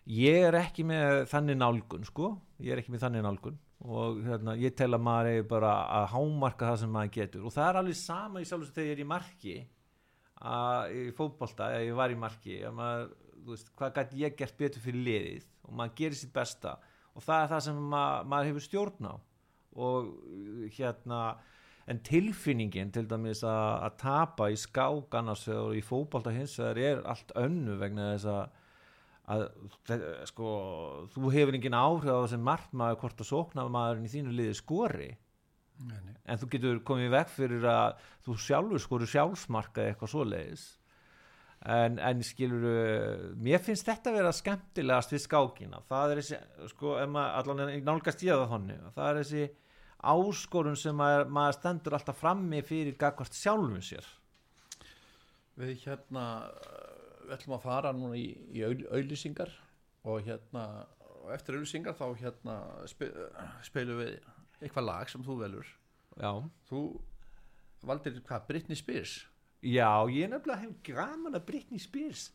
[0.04, 3.60] Ég er ekki með þannig nálgun sko, ég er ekki með þannig nálgun.
[3.84, 7.44] Og hérna, ég tel að maður er bara að hámarka það sem maður getur.
[7.44, 9.56] Og það er alveg sama í sjálfsög þegar ég er í marki
[10.44, 13.08] að, í fótbolta eða ég var í marki að maður,
[13.48, 15.48] veist, hvað gæti ég gert betur fyrir liðið?
[15.64, 16.76] Og maður gerir sitt besta.
[17.14, 19.14] Og það er það sem maður, maður hefur stjórn á.
[19.84, 20.10] Og
[20.76, 21.20] hérna
[21.90, 26.80] en tilfinningin til dæmis að, að tapa í skák annars og í fótbolta hins vegar
[26.80, 28.60] er allt önnu vegna þess að
[29.24, 29.44] að
[30.28, 30.48] sko,
[31.14, 35.06] þú hefur engin áhrif á það sem markmaður hvort að sóknarmaðurinn í þínu liði skori
[35.82, 40.64] Nei, en þú getur komið veg fyrir að þú sjálfur skori sjálfsmarka eitthvað svoleiðis.
[41.64, 42.64] En, en skilur
[43.40, 45.80] mér finnst þetta að vera skemmtilegast við skákina.
[45.88, 46.40] Það er þessi,
[46.74, 49.44] sko, allan nálgast ég það þannig það er þessi
[50.04, 54.04] áskorun sem maður, maður stendur alltaf frammi fyrir gagvart sjálfum sér.
[55.56, 56.26] Við hérna
[57.24, 59.52] við ætlum að fara núna í, í auð- auðlýsingar
[60.04, 60.64] og hérna
[61.24, 62.56] og eftir auðlýsingar þá hérna
[63.64, 64.18] spilum við
[64.64, 65.68] eitthvað lag sem þú velur.
[66.20, 66.30] Já,
[66.70, 66.80] þú
[67.84, 69.14] valdir hvað, Britney Spears?
[69.64, 72.28] Já ég er nefnilega hef gaman að Britney Spears.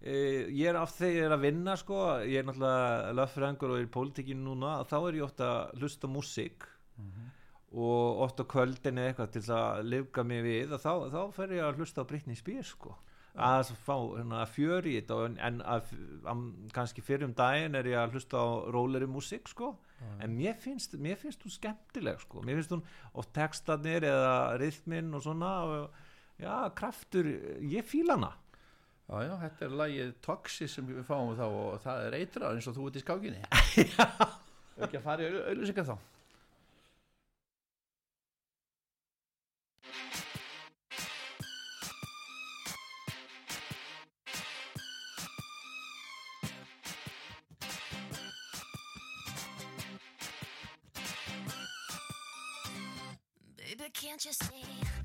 [0.00, 3.80] Uh, ég er af þegar ég er að vinna sko, ég er náttúrulega löffræðingur og
[3.82, 6.68] er í pólitíkinu núna, þá er ég ofta að hlusta músík.
[7.70, 11.52] Og oft á kvöldin eða eitthvað til að livga mig við og þá, þá fer
[11.54, 12.96] ég að hlusta á Britney Spears sko.
[13.38, 15.92] Að fá hérna, fjör í þetta og- en að,
[16.26, 16.40] að,
[16.74, 19.76] kannski fyrir um daginn er ég að hlusta á róleri músík sko
[20.20, 25.14] en mér finnst, mér finnst hún skemmtileg sko, mér finnst hún oft textanir eða rithmin
[25.16, 26.04] og svona og,
[26.40, 27.28] já, kraftur,
[27.60, 28.34] ég fíla hana.
[29.10, 32.70] Já, já, þetta er lagið Toxi sem við fáum þá og það er eitrað eins
[32.70, 33.42] og þú ert í skákinni.
[33.96, 34.06] Já
[34.86, 35.94] ekki að fara í auðlýsingar þá
[54.10, 54.99] can't you see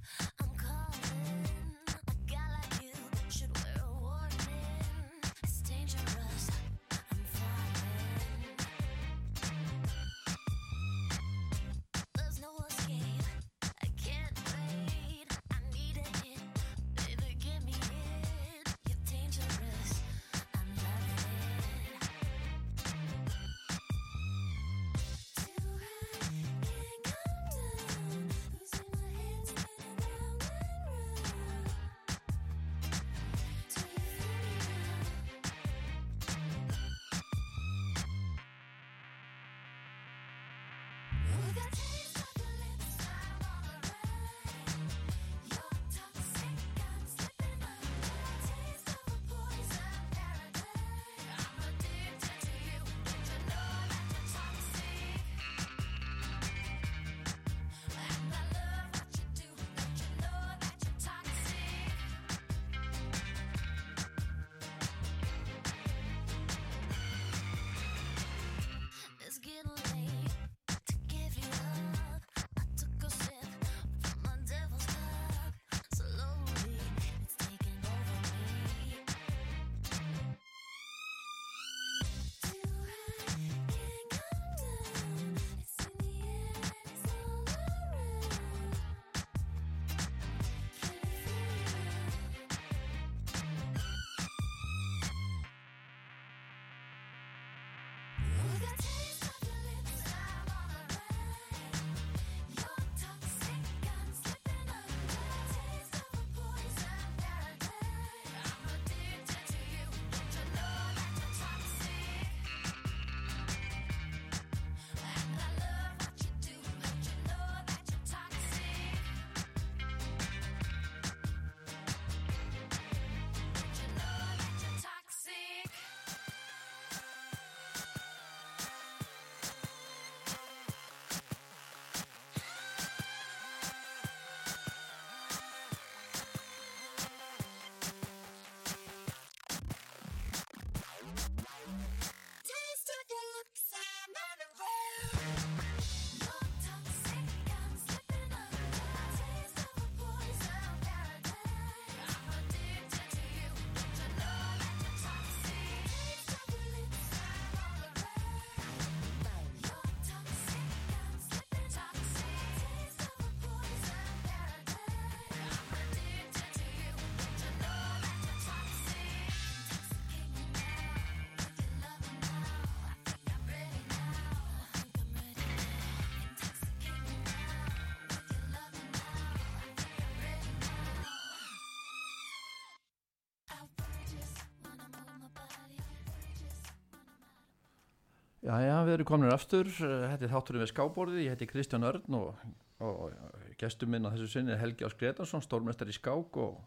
[188.46, 192.14] Já, já, við erum komin aftur, þetta er þátturinn við skáborðið, ég heiti Kristján Örn
[192.14, 192.44] og,
[192.78, 196.60] og, og gestur minn á þessu sinni er Helgi Ás Gretarsson, stórmestari í skák og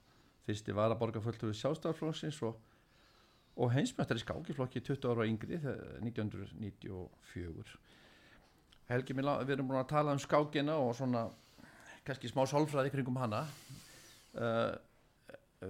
[0.48, 2.58] fyrsti varaborgarfulltur við sjálfstaflóksins og,
[3.62, 7.78] og heimsmestari í skák í flokki 20 ára yngri þegar 1994.
[8.90, 11.28] Helgi, við erum búin að tala um skákina og svona
[12.02, 13.44] kannski smá sálfræði kringum hana.
[14.34, 14.74] Uh,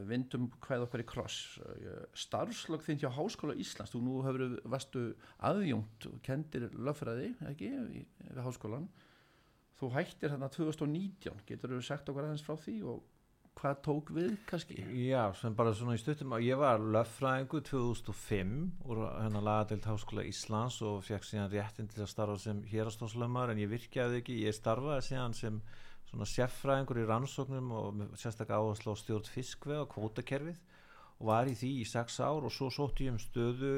[0.08, 1.58] vindum hvað okkar í kross.
[1.64, 5.04] Uh, starfslög þinn hjá Háskóla Íslands þú nú hefur vastu
[5.48, 8.88] aðjungt og kendir löffræði ekki við háskólan
[9.78, 13.06] þú hættir þarna 2019 getur þú sagt okkur aðeins frá því og
[13.58, 14.76] hvað tók við kannski?
[15.08, 18.54] Já, sem bara svona í stuttum ég var löffræðingu 2005
[18.86, 23.62] úr hennar lagadeild Háskóla Íslands og fekk síðan réttin til að starfa sem hérastónslömmar en
[23.62, 25.60] ég virkaði ekki, ég starfaði síðan sem
[26.08, 30.60] svona sérfræðingur í rannsóknum og sérstaklega áherslu á stjórn fiskveð og kvótakerfið
[31.18, 33.72] og var í því í sex ár og svo sótti ég um stöðu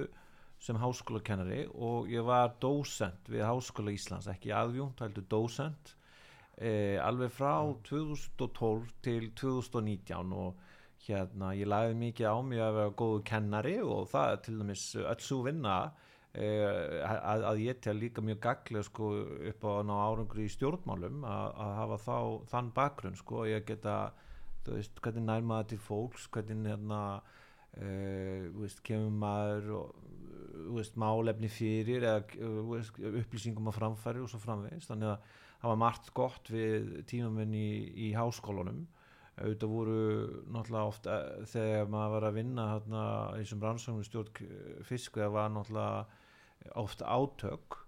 [0.61, 5.95] sem háskólakennari og ég var dósent við Háskóla Íslands, ekki aðjúnt, heldur dósent
[6.61, 10.61] eh, alveg frá 2012 til 2019 og
[11.07, 14.85] hérna ég lagði mikið á mig að vera góðu kennari og það er til dæmis
[15.01, 15.79] öll svo vinna
[16.35, 19.11] eh, að, að ég tel líka mjög gaglega sko
[19.51, 22.19] upp á árangri í stjórnmálum að, að hafa þá
[22.53, 23.97] þann bakgrunn sko ég geta
[24.71, 30.09] veist hvernig nær maður til fólks hvernig hérna uh, veist, kemur maður og
[30.77, 32.23] veist, málefni fyrir eða
[33.23, 37.69] upplýsingum á framfæri og svo framvegist þannig að það var margt gott við tímamenn í,
[38.09, 38.87] í háskólunum
[39.41, 40.01] auðvitað voru
[40.53, 41.19] náttúrulega ofta
[41.49, 43.05] þegar maður var að vinna hérna,
[43.39, 44.51] eins og rannsóknum stjórn
[44.89, 46.20] fiskveða var náttúrulega
[46.81, 47.79] ofta átök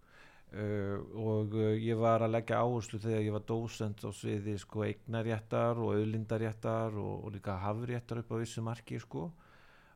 [0.57, 4.85] uh, og uh, ég var að leggja áherslu þegar ég var dósent á sviði sko
[4.87, 9.31] eignaréttar og auðlindaréttar og, og líka hafréttar upp á vissu marki sko.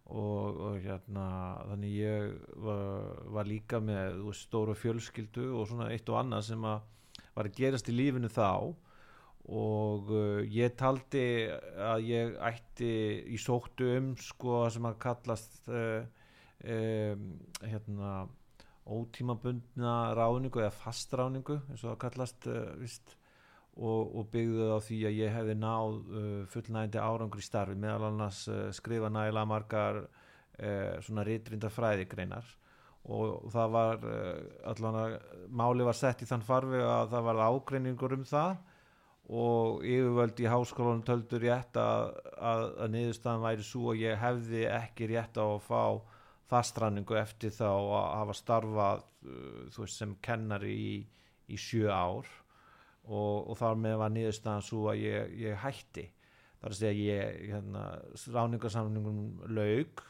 [0.07, 1.27] Og, og hérna
[1.67, 6.63] þannig ég var, var líka með veist, stóra fjölskyldu og svona eitt og annað sem
[6.63, 6.85] að
[7.35, 8.75] var að gerast í lífinu þá.
[9.47, 11.27] Og uh, ég taldi
[11.79, 12.93] að ég ætti
[13.35, 16.07] í sóttu um sko sem að kallast uh,
[16.67, 17.29] um,
[17.63, 18.13] hérna
[18.87, 23.17] ótímabundna ráningu eða fastráningu eins og það kallast uh, vist,
[23.77, 28.13] og, og byggði á því að ég hefði náð uh, fullnægindi árangur í starfi meðal
[28.13, 30.07] annars uh, skrifa nægilega margar
[31.05, 32.47] svona reytrinda fræðigreinar
[33.13, 34.05] og það var
[34.71, 35.17] allan að
[35.53, 38.55] máli var sett í þann farfi að það var ágreiningur um það
[39.27, 44.65] og yfirvöld í háskólanum töldu rétt að, að, að niðurstaðan væri svo að ég hefði
[44.71, 45.83] ekki rétt á að fá
[46.51, 50.91] fastranningu eftir þá að hafa starfað uh, veist, sem kennari í,
[51.51, 52.29] í sjö ár.
[53.07, 56.09] Og, og þar með var niðurstaðan svo að ég, ég hætti.
[56.59, 57.83] Þar að segja ég hérna,
[58.35, 59.21] ráningarsamningum
[59.55, 60.03] laug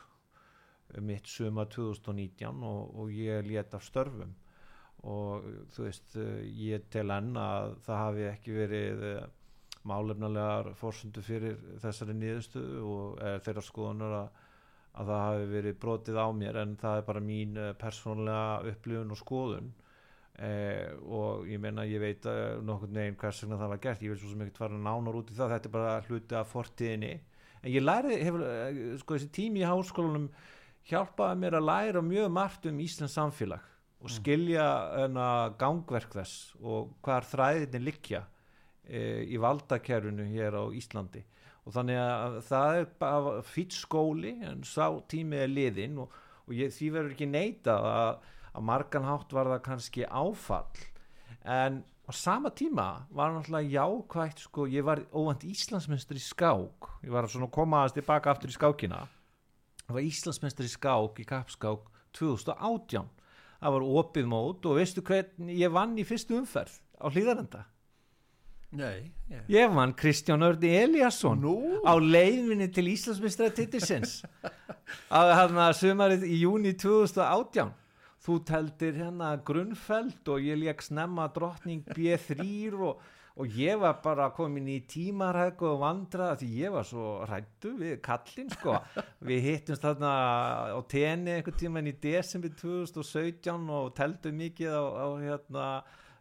[1.04, 4.32] mitt suma 2019 og, og ég lét af störfum.
[5.06, 9.26] Og þú veist eh, ég tel enn að það hafi ekki verið eh,
[9.86, 14.40] málefnalegar fórsundu fyrir þessari niðurstöðu og þeirra skoðunar að,
[14.96, 19.12] að það hafi verið brotið á mér en það er bara mín eh, persónlega upplifun
[19.12, 19.70] og skoðun.
[20.36, 24.02] Eh, og ég meina ég veit uh, nokkur neginn hvers vegna það var gert.
[24.04, 25.54] Ég vil svo sem ekki fara nánar út í það.
[25.54, 27.14] Þetta er bara hluti af fortíðinni.
[27.62, 30.28] En ég læri, hefur, eh, sko þessi tími í háskólanum
[30.86, 33.72] hjálpaði mér að læra mjög margt um Íslands samfélag
[34.04, 34.66] og skilja
[35.02, 35.28] enna
[35.58, 38.22] gangverk þess og hvar þræðinni liggja
[38.84, 41.24] e, í valdakerfinu hér á Íslandi
[41.66, 46.14] og þannig að það er bara fýtt skóli en sá tími er liðin og,
[46.46, 48.22] og ég, því verður ekki neita að,
[48.54, 50.84] að margan hátt var það kannski áfall.
[51.42, 56.90] En á sama tíma var náttúrulega jákvægt sko, ég var óvænt Íslandsmyndstur í skák.
[57.02, 59.02] Ég var svona að koma aðeins tilbaka aftur í skákina.
[59.82, 63.10] Það var Íslandsmyndstur í skák í kappskák 2018
[63.60, 67.64] það var opið mót og veistu hvern ég vann í fyrstu umferð á hlýðarenda
[68.76, 71.56] Nei, ég, ég vann Kristján Ördi Eliasson Nú?
[71.80, 74.18] á leiðvinni til Íslandsmyndstra titilsins.
[75.08, 77.72] Að hann að sumarið í júni 2018
[78.26, 83.00] þú teldir hérna grunnfeld og ég leik snemma drottning B3 og,
[83.38, 88.00] og ég var bara komin í tímarhæk og vandra því ég var svo rættu við
[88.04, 88.76] kallinn sko.
[89.24, 90.14] Við hittumst þarna
[90.74, 95.68] á tenni einhvern tíman í desember 2017 og teldum mikið á, á hérna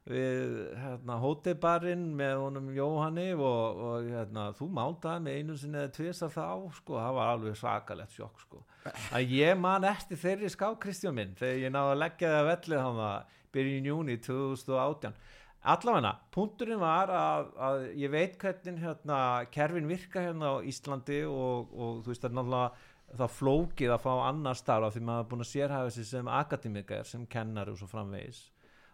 [0.05, 5.93] við hérna, hótebarinn með honum Jóhanni og, og hérna, þú máltaði með einu sinni eða
[5.95, 8.61] tvisa þá sko, það var alveg svakalegt sjokk sko.
[8.85, 12.49] að ég man eftir þeirri ská Kristján minn þegar ég náði að leggja það að
[12.51, 15.17] vellið hann að byrjun júni 2018
[15.65, 19.19] allavega, punkturinn var að, að ég veit hvernig hérna,
[19.53, 24.03] kerfin virka hérna á Íslandi og, og þú veist það er náttúrulega þá flókið að
[24.05, 27.73] fá annar starf af því maður er búin að sérhæfa sig sem akademikar sem kennari
[27.73, 28.43] og svo framvegis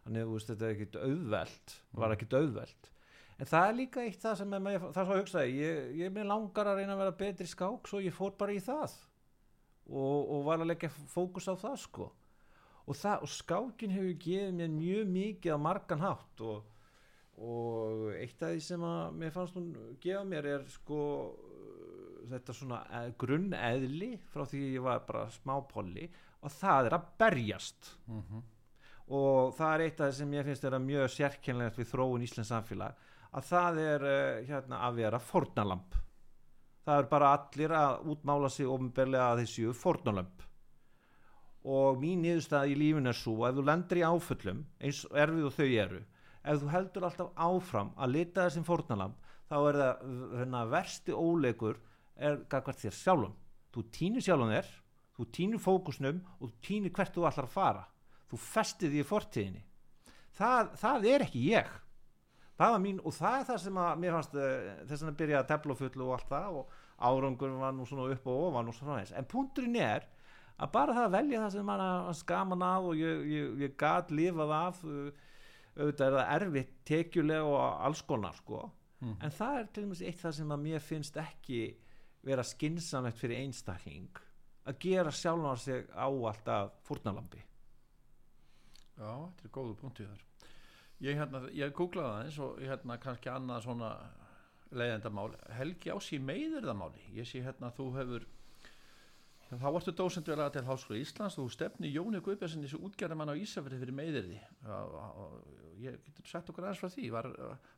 [0.06, 2.90] þannig veist þetta er ekkit auðvelt var ekkit auðvelt.
[3.42, 6.28] En það er líka eitt það sem maður- það svo að hugsa ég, ég með
[6.30, 8.94] langar að reyna að vera betri skák svo ég fór bara í það.
[9.92, 12.12] Og, og var að leggja fókus á það sko.
[12.86, 16.64] Og, það, og skákin hefur gefið mér mjög mikið á margan hátt og,
[17.42, 19.68] og eitt af því sem að mér fannst hún
[20.02, 21.02] gefa mér er sko
[22.32, 26.08] þetta svona eh, grunneðli frá því ég var bara smápolli
[26.42, 27.92] og það er að berjast.
[28.08, 28.44] Mhm.
[29.12, 32.52] Og það er eitt af það sem ég finnst vera mjög sérkennlegt við þróun Íslands
[32.54, 35.98] samfélag að það er uh, hérna að vera fórnalamp
[36.86, 40.48] það er bara allir að útmála sig ofnberlega að þessu fórnalamp
[41.72, 45.50] og mín niðurstaða í lífinu er svo ef þú lendir í áföllum eins og erfið
[45.50, 46.02] og þau eru
[46.42, 50.06] ef þú heldur alltaf áfram að lita þessum fórnalamp þá er það
[50.40, 51.80] hérna, versti óleikur
[52.16, 53.34] er gagvart þér sjálfum.
[53.72, 54.70] Þú týnir sjálfum þér
[55.18, 57.84] þú týnir fókusnum og þú týnir hvert þú ætlar að fara
[58.32, 59.64] þú festið því fortíðinni.
[60.38, 61.74] Það, það er ekki ég.
[62.62, 65.42] Það var mín og það er það sem að mér fannst uh, þess að byrja
[65.42, 68.78] að tefla fullu og allt það og árangur var nú svona upp og ofan og
[68.78, 70.06] svona eins en punkturinn er
[70.62, 74.14] að bara það að velja það sem mann skaman af og ég, ég, ég gat
[74.14, 78.68] lifað af auðvitað er það erfitt tekjulega og alls konar sko.
[79.02, 79.16] Mhm.
[79.26, 81.62] en það er til dæmis eitt það sem að mér finnst ekki
[82.22, 84.20] vera skinsamlegt fyrir einstakling
[84.70, 87.42] að gera sjálfan sig á alltaf fórnalambi
[88.98, 90.28] Já, þetta er góðu punktið þar
[91.02, 93.94] Ég, hérna, ég googlaði það eins og hérna kannski annað svona
[94.72, 98.28] leiðendamál Helgi á sí meiðirðamáli ég sé hérna að þú hefur
[99.60, 101.36] þá varstu dósend vel að til Háskóla Íslands.
[101.36, 103.98] Þú stefni Jóni Guðbjörnsson þessu útgerðamann á Ísafirði fyrir
[105.20, 105.34] og
[105.82, 107.10] ég getur sagt okkur aðeins frá því.
[107.16, 107.28] Var,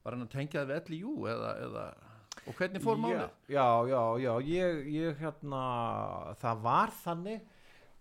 [0.04, 1.86] var hann að tengja það við jú eða, eða,
[2.44, 3.26] og hvernig fór málið?
[3.48, 5.64] já, já, já, ég, ég hérna
[6.44, 7.50] það var þannig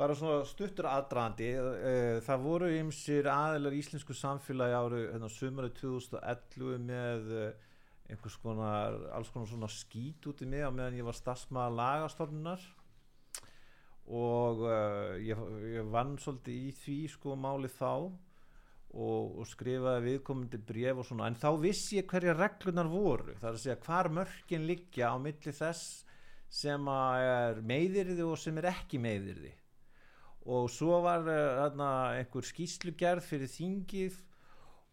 [0.03, 5.77] bara svona stuttur aðdraðandi uh, það voru ymsir aðeinar í íslensku samfélagi áru hérna, sumarið
[5.79, 7.45] 2011 með uh,
[8.11, 12.67] einhvers konar alls konar svona skít út í mig á meðan ég var stafsmaður lagastofnunar.
[14.13, 15.39] Og uh, ég,
[15.77, 21.31] ég vann svolítið í því sko máli þá og, og skrifaði viðkomandi bref og svona.
[21.31, 25.17] En þá vissi ég hverja reglunar voru það er að segja hvar mörkin liggja á
[25.23, 26.03] milli þess
[26.53, 29.55] sem er meiðirði og sem er ekki meiðirði
[30.47, 31.89] og svo var uh, þarna
[32.19, 34.21] einhver skýslugerð fyrir þingið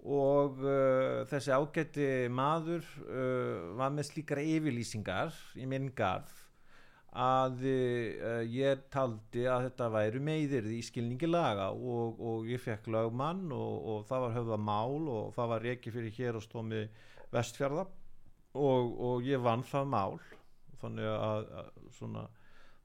[0.10, 6.36] og uh, þessi ágætti maður uh, var með slíkar yfirlýsingar í minn garð
[7.10, 12.92] að uh, ég taldi að þetta væri meiðirði í skilningi laga og, og ég fekk
[12.94, 16.84] lögmann og, og það var höfða mál og það var reiki fyrir hér og stómi
[17.34, 17.88] vestfjörða
[18.54, 20.20] og, og ég vann það mál.
[20.80, 22.28] Þannig að, að svona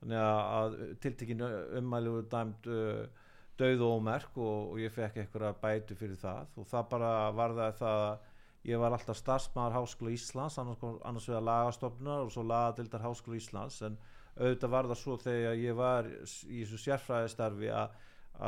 [0.05, 1.51] þannig að, tiltekinu
[1.81, 3.25] ummæli voru dæmt uh,
[3.59, 6.57] döð og ómerk og, og ég fekk einhverja bætu fyrir það.
[6.59, 8.33] Og það bara var það að
[8.65, 13.81] ég var alltaf starfsmaður Háskóla Íslands annars, annars vegar lagastofnunar og svo lagadildar Háskóla Íslands.
[13.87, 13.99] En
[14.35, 17.97] auðvitað var það svo þegar ég var í þessu sérfræðistarfi að,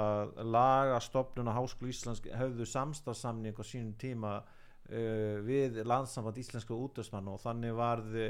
[0.03, 7.31] að lagastofnun á Háskóla Íslands höfðu samstafsamning á sínum tíma uh, við landsamband íslenska útdöðsmann
[7.31, 8.29] og þannig varði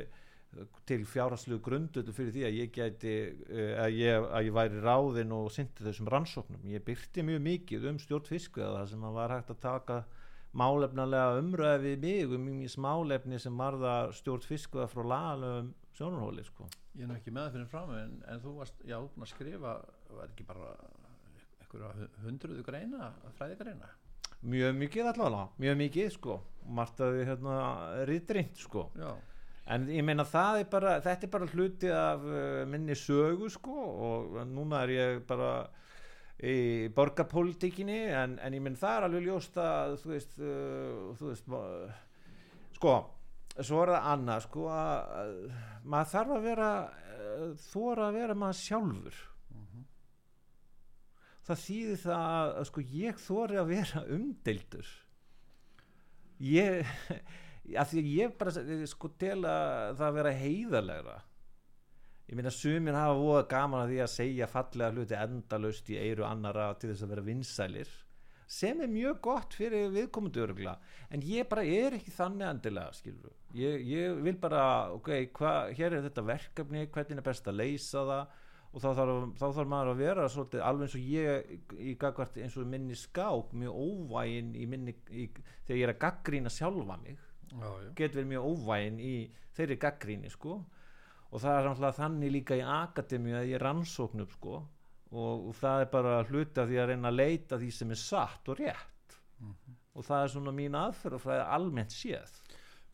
[0.89, 5.35] til fjárhastlegu grundöldu fyrir því að ég gæti uh, að, ég, að ég væri ráðinn
[5.37, 6.69] og syndi þessum rannsóknum.
[6.71, 9.99] Ég byrti mjög mikið um stjórn fisku það sem var hægt að taka
[10.57, 16.69] málefnalega umröði við mig um mjög málefni sem varða stjórn fisku frá lagalöfum sjónarhóli sko.
[16.97, 19.33] Ég er nú ekki með það fyrir fram en, en þú varst, já, búin að
[19.33, 19.77] skrifa
[20.17, 20.73] var ekki bara
[21.61, 23.89] einhverja hundruðu greina, fræðigreina?
[24.47, 26.37] Mjög mikið allavega mjög mikið sko.
[26.77, 27.57] Margt að við hérna
[28.61, 28.91] sko.
[28.99, 29.11] Já,
[29.75, 33.77] en ég meina það er bara þetta er bara hluti af uh, minni sögu sko
[34.11, 35.51] og núna er ég bara
[36.37, 41.31] í borgarpolítikinni en, en ég meina það er alveg ljóst að þú veist, uh, þú
[41.33, 41.95] veist ma-
[42.77, 42.97] sko
[43.57, 45.31] svo er það annað sko að, að
[45.89, 49.23] maður þarf að vera uh, þóra að vera maður sjálfur.
[51.47, 54.89] Það þýðir það að, að sko ég þóri að vera umdeildur.
[56.43, 56.95] Ég
[57.75, 61.17] af því að ég bara sko tel að það vera heiðarlegra.
[62.27, 66.27] Ég meina sumir hafa voða gaman að því að segja fallega hluti endalaust í eiru
[66.27, 67.93] annara til þess að vera vinsælir
[68.47, 70.77] sem er mjög gott fyrir viðkomundu örugla
[71.11, 75.99] en ég bara er ekki þannig endilega skilur ég, ég vil bara ok, hva, hér
[75.99, 78.43] er þetta verkefni hvernig er best að leysa það?
[78.77, 82.35] Og þá þarf, þá þarf maður að vera svolítið alveg eins og ég í gagvart
[82.43, 85.31] eins og minni skák mjög óvægin í minni, í,
[85.65, 87.23] þegar ég er að gaggrína sjálfa mig
[87.61, 87.91] já, já.
[87.99, 89.15] get verið mjög óvægin í
[89.57, 90.57] þeirri gaggríni sko.
[91.33, 94.61] Og það er náttúrulega þannig líka í akademíu að ég rannsóknum sko.
[95.17, 98.01] Og, og það er bara hluti af því að reyna að leita því sem er
[98.03, 99.17] satt og rétt.
[99.97, 102.33] Og það er svona mín aðferð og það er almennt séð.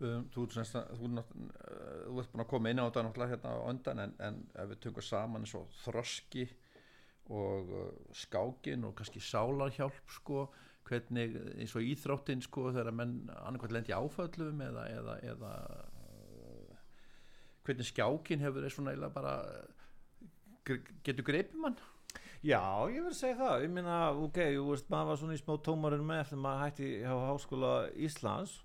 [0.02, 2.80] Um, þú, ert semst að- þú, ert nátt- uh, þú ert búin að koma inn
[2.82, 6.46] á þetta náttúrulega hérna á undan en, en ef við tökum saman eins og þroski
[7.30, 10.48] og uh, skákin og kannski sálarhjálp sko,
[10.88, 15.52] hvernig eins og íþróttin sko þegar menn annarkvæmt lendi áföllum eða, eða, eða
[17.62, 19.34] hvernig skjákin hefur svona eiginlega bara
[21.06, 21.78] getur greipið mann?
[22.42, 22.58] Já,
[22.90, 25.52] ég verð að segja það, ég meina, ok, þú veist, maður var svona í smá
[25.62, 28.56] tómarinn með eftir maður hætti hjá Háskóla Íslands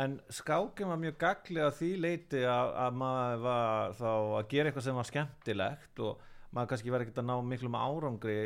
[0.00, 4.86] en skákin var mjög gaglega því leiti að, að maður var þá að gera eitthvað
[4.86, 6.22] sem var skemmtilegt og
[6.52, 8.36] maður kannski var ekkert að ná miklum árangri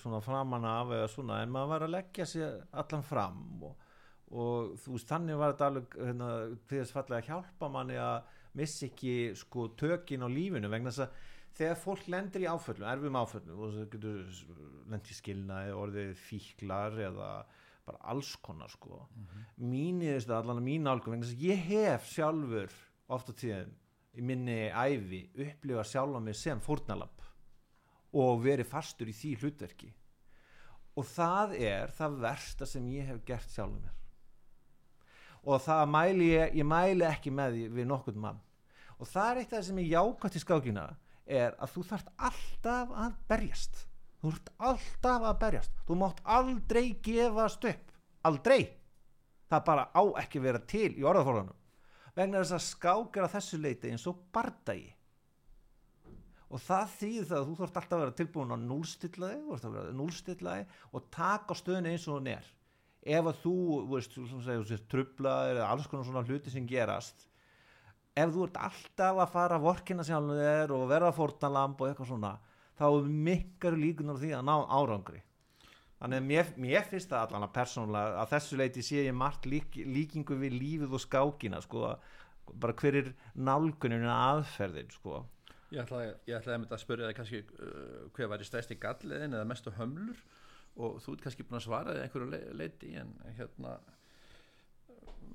[0.00, 3.86] svona framan af eða svona en maður var að leggja sér allan fram og,
[4.30, 6.28] og þú veist, þannig var þetta alveg hérna,
[6.68, 11.06] til þess fallega að hjálpa manni að missa ekki sko tökin á lífinu vegna þess
[11.06, 14.18] að þegar fólk lendir í áföllum, erfum áföllum og það getur
[14.92, 17.30] lendir skilnaði orðið fíklar eða
[17.86, 19.04] bara alls konar sko.
[19.62, 22.78] Mín í þessu allan að mín álgum vegna þess að ég hef sjálfur
[23.14, 23.74] oft á tíðum
[24.16, 27.26] í minni æfi upplifa sjálfa mig sem fórnalab
[28.14, 29.92] og verið fastur í því hlutverki.
[30.96, 33.96] Og það er það versta sem ég hef gert sjálfur mér.
[35.46, 38.40] Og það mæli ég, ég mæli ekki með því við nokkurn mann.
[38.96, 40.86] Og það er eitt af það sem ég jákvæmt í skákina
[41.26, 43.84] er að þú þarft alltaf að berjast.
[44.22, 45.78] Þú þarft alltaf að berjast.
[45.86, 47.94] Þú mátt aldrei gefast upp.
[48.26, 48.60] Aldrei.
[49.46, 51.54] Það bara á ekki vera til í orðaforðanum.
[52.16, 54.95] Vegna þess að skák er að þessu leiti eins og bardagi
[56.46, 59.88] og það þýðir það að þú þarft alltaf að vera tilbúin að núlstilla þig, að
[59.98, 62.52] núlstilla þig og taka stöðinu eins og hún er.
[63.06, 63.56] Ef að þú,
[63.92, 67.26] veist, trublaðir eða alls konar svona hluti sem gerast
[68.16, 72.10] ef þú ert alltaf að fara að vorkina sjálfum þér og verða fórnalamb og eitthvað
[72.10, 72.32] svona
[72.76, 75.22] þá er mikkar líkunar því að ná árangri.
[75.96, 79.46] Þannig að mér, mér finnst það allan að persónulega að þessu leiti sé ég margt
[79.48, 81.94] lík, líkingu við lífið og skákina sko,
[82.52, 85.22] bara hver er nálgunin aðferðin sko
[85.74, 89.34] Ég ætlaði, ég ætlaði einmitt að spyrja það kannski uh, hver var í stæsti galliðin
[89.34, 90.20] eða mestu hömlur
[90.76, 93.72] og þú ert kannski búin að svara því einhverju le leiti en hérna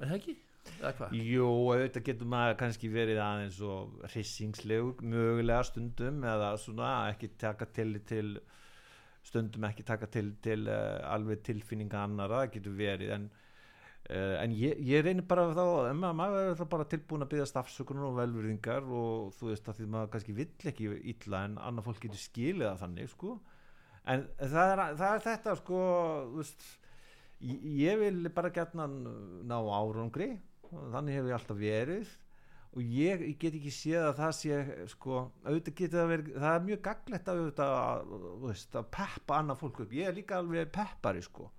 [0.01, 0.37] er það ekki?
[0.77, 1.15] Eða hvað?
[1.17, 7.67] Jú, auðvitað getur maður kannski verið aðeins og hrissingslegur mögulega stundum eða svona ekki taka
[7.75, 8.35] til til
[9.25, 13.29] stundum ekki taka til til uh, alveg tilfinninga annara, það getur verið en
[14.11, 18.09] en ég, ég reynir bara þá um að maður er bara tilbúin að byggja stafsökunar
[18.09, 22.01] og velvörðingar og þú veist að því maður kannski vill ekki illa en annar fólk
[22.03, 23.35] getur skilið það þannig sko.
[24.11, 25.83] En það er, það er þetta sko
[26.33, 26.65] veist
[27.39, 30.33] ég, ég vil bara gætna ná árangri
[30.71, 32.11] þannig hefur ég alltaf verið.
[32.71, 34.59] Og ég, ég get ekki séð að það sé
[34.93, 38.13] sko, auðvitað getur það verið það er mjög gaglegt að, auðvitað, að,
[38.45, 39.95] veist, að peppa annað fólk upp.
[39.95, 41.49] Ég er líka alveg peppari sko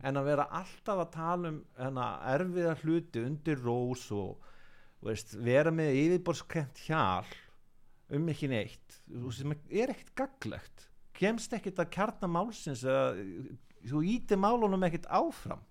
[0.00, 4.40] en að vera alltaf að tala um hana, erfiða hluti undir rós og
[5.04, 7.28] veist, vera með yfirborskent hjal
[8.10, 9.00] um ekki neitt
[9.36, 10.90] sem er ekkert gaglegt
[11.20, 13.12] kemst ekkert að kjarna málsins eða
[13.90, 15.62] þú íti málunum ekkert áfram.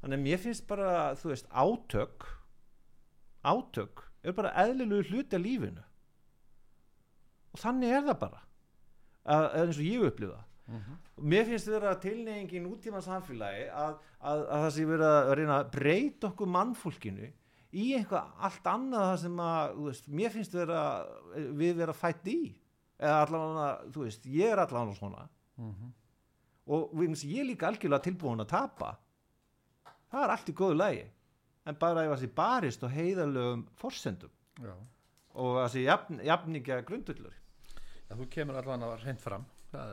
[0.00, 2.28] Þannig að mér finnst bara þú veist átök
[3.44, 5.84] átök er bara eðlilegu hluti af lífinu.
[7.50, 8.42] Og þannig er það bara.
[9.20, 13.98] Að, að eins og ég upplifa og mér finnst vera tilneying í nútíma samfélagi að,
[14.20, 17.30] að, að það sé verið að reyna að breyta okkur mannfólkinu
[17.70, 20.82] í eitthvað allt annað það sem að veist, mér finnst vera
[21.58, 22.40] við vera fætt í.
[23.00, 25.22] Eða allavega, þú veist, ég er allavega svona.
[26.70, 28.90] Og við finnst ég er líka algjörlega tilbúin að tapa.
[30.10, 31.04] Það er allt í góðu lagi.
[31.68, 34.32] En bara ef það sé barist og heiðalögum forsendum.
[34.60, 34.74] Já.
[35.40, 37.36] og það sé jafn, jafningja grundullur
[38.10, 39.44] Já, þú kemur allan að reynd fram.
[39.70, 39.92] Það,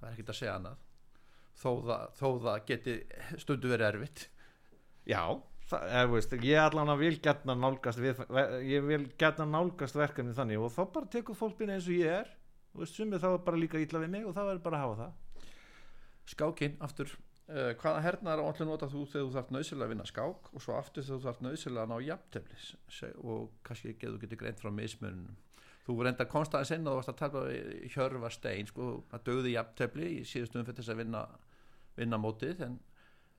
[0.00, 0.82] það er ekkert að segja annað.
[1.60, 2.96] Þó það, þó það geti
[3.42, 4.26] stundu verið erfitt.
[5.08, 5.22] Já,
[5.68, 8.22] það, er, veist, ég allan að vil gætna nálgast við,
[8.66, 12.20] ég vil gætna nálgast verkefni þannig og þá bara tekur fólk minni eins og ég
[12.20, 12.30] er.
[12.78, 15.00] Og sumið þá er bara líka ítla við mig og þá er bara að hafa
[15.02, 15.50] það.
[16.30, 17.16] Skákin, aftur.
[17.50, 20.76] Uh, hvaða hernaðar áttu nota þú þegar þú þarf nöðsilega að vinna skák og svo
[20.78, 22.66] aftur þegar þú þarf nöðsilega að ná jafnteflis?
[23.24, 25.32] Og kannski getur greint frá mismunum
[25.86, 29.56] þú reyndar konstaðið sinna og þú varst að tala við Hjörva Stein sko, að döði
[29.56, 31.24] jafntefli í síðustum fyrir þess að vinna,
[31.96, 32.76] vinna mótið en,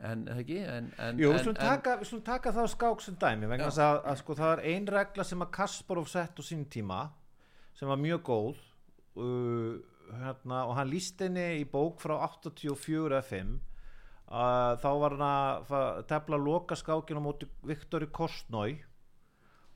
[0.09, 0.59] en ekki?
[0.65, 4.01] En, en, Jú, við en, slum taka, taka þá skák sem dæmi vegna þess að,
[4.11, 7.01] að sko, það er ein regla sem að Kasparov sett á sín tíma
[7.77, 8.61] sem var mjög góð
[9.21, 9.81] uh,
[10.21, 15.27] hérna, og hann líst henni í bók frá 84 eða 5 uh, þá var hann
[15.29, 18.79] að tefla loka skákinu á móti Viktori Kostnói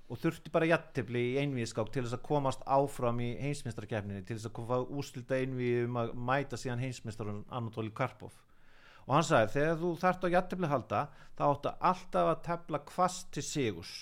[0.05, 4.49] og þurfti bara jættibli í einvíðskák til þess að komast áfram í heimsmyndstarkefninni til þess
[4.51, 8.35] að koma úslita einvíð um að mæta síðan heimsmyndstarun Anatoli Karpov.
[9.05, 11.01] Og hann sagði þegar þú þarft á jættibli halda
[11.37, 13.95] þá áttu alltaf að tefla kvast til sigurs.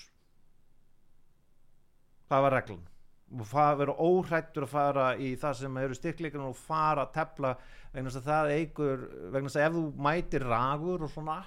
[2.27, 2.85] Það var reglan.
[3.33, 7.55] Og það vera óhrættur að fara í það sem eru styrkleikarnir og fara að tefla
[7.93, 11.39] vegna þess að það eigur vegna þess að ef þú mætir ragur og svona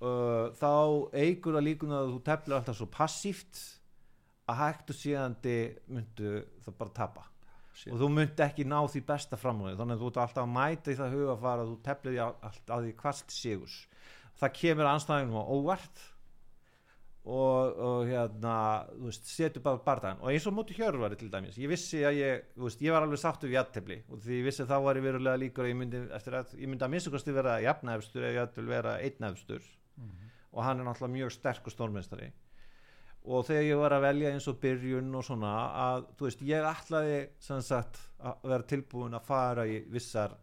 [0.00, 0.72] uh, þá
[1.14, 3.64] eigur það líkun að þú teflir alltaf svo passíft
[4.50, 5.58] að hægt og síðandi
[5.92, 7.26] myndu það bara tapa.
[7.80, 7.92] Shit.
[7.94, 10.90] og þú myndi ekki ná því besta framúið þannig að þú ert alltaf að mæta
[10.92, 13.76] í það huga að fara að þú teflir því allt að því kvast sigurs
[14.40, 16.02] það kemur anstæðinum á óvart
[17.24, 18.54] og, og hérna
[18.90, 22.20] þú veist, setur bara bardagan og eins og múti hjörvari til dæmis, ég vissi að
[22.20, 25.00] ég veist, ég var alveg sáttu við jættefli og því ég vissi að þá var
[25.00, 28.42] ég verulega líkur að ég myndi eftir að ég myndi að minnstakosti vera jafnæfstur eða
[28.42, 29.68] jættul vera einnæfstur
[30.50, 32.30] og hann er náttúrulega mjög sterk og stórmestari
[33.24, 35.50] og þegar ég var að velja eins og byrjun og svona
[35.86, 40.38] að þú veist ég ætlaði sagt að vera tilbúin að fara í vissar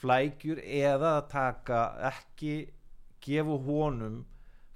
[0.00, 2.54] flækjur eða að taka ekki
[3.26, 4.24] gefa honum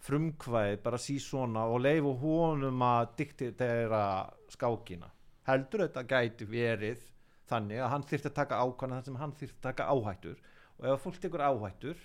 [0.04, 4.04] frumkvæði bara sí svona og leifu honum að diktera
[4.52, 5.10] skákina.
[5.48, 7.02] Heldur þetta gæti verið
[7.50, 10.40] þannig að hann þyrfti að taka ákvæðan þar sem hann þyrfti að taka áhættur.
[10.80, 12.00] Og ef fólk tekur áhættur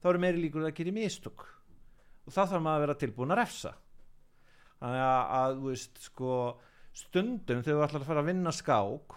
[0.00, 1.46] þá eru meiri líkur að gera mistök.
[2.26, 3.72] Og þá þarf maður að vera tilbúin að refsa.
[4.80, 6.36] Þannig að, að veist sko
[6.96, 9.16] stundum þegar þú ætlar að fara að vinna skák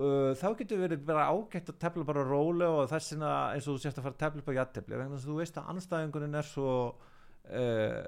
[0.00, 3.76] uh, þá getur verið bara ágætt að tefla bara róli og þess vegna eins og
[3.76, 5.68] þú sést að fara að tefla upp á jattefli vegna þess að þú veist að
[5.74, 8.00] anstæðingunin er svo uh,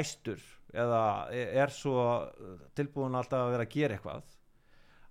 [0.00, 1.02] æstur eða
[1.36, 2.00] er svo
[2.76, 4.26] tilbúin alltaf að vera að gera eitthvað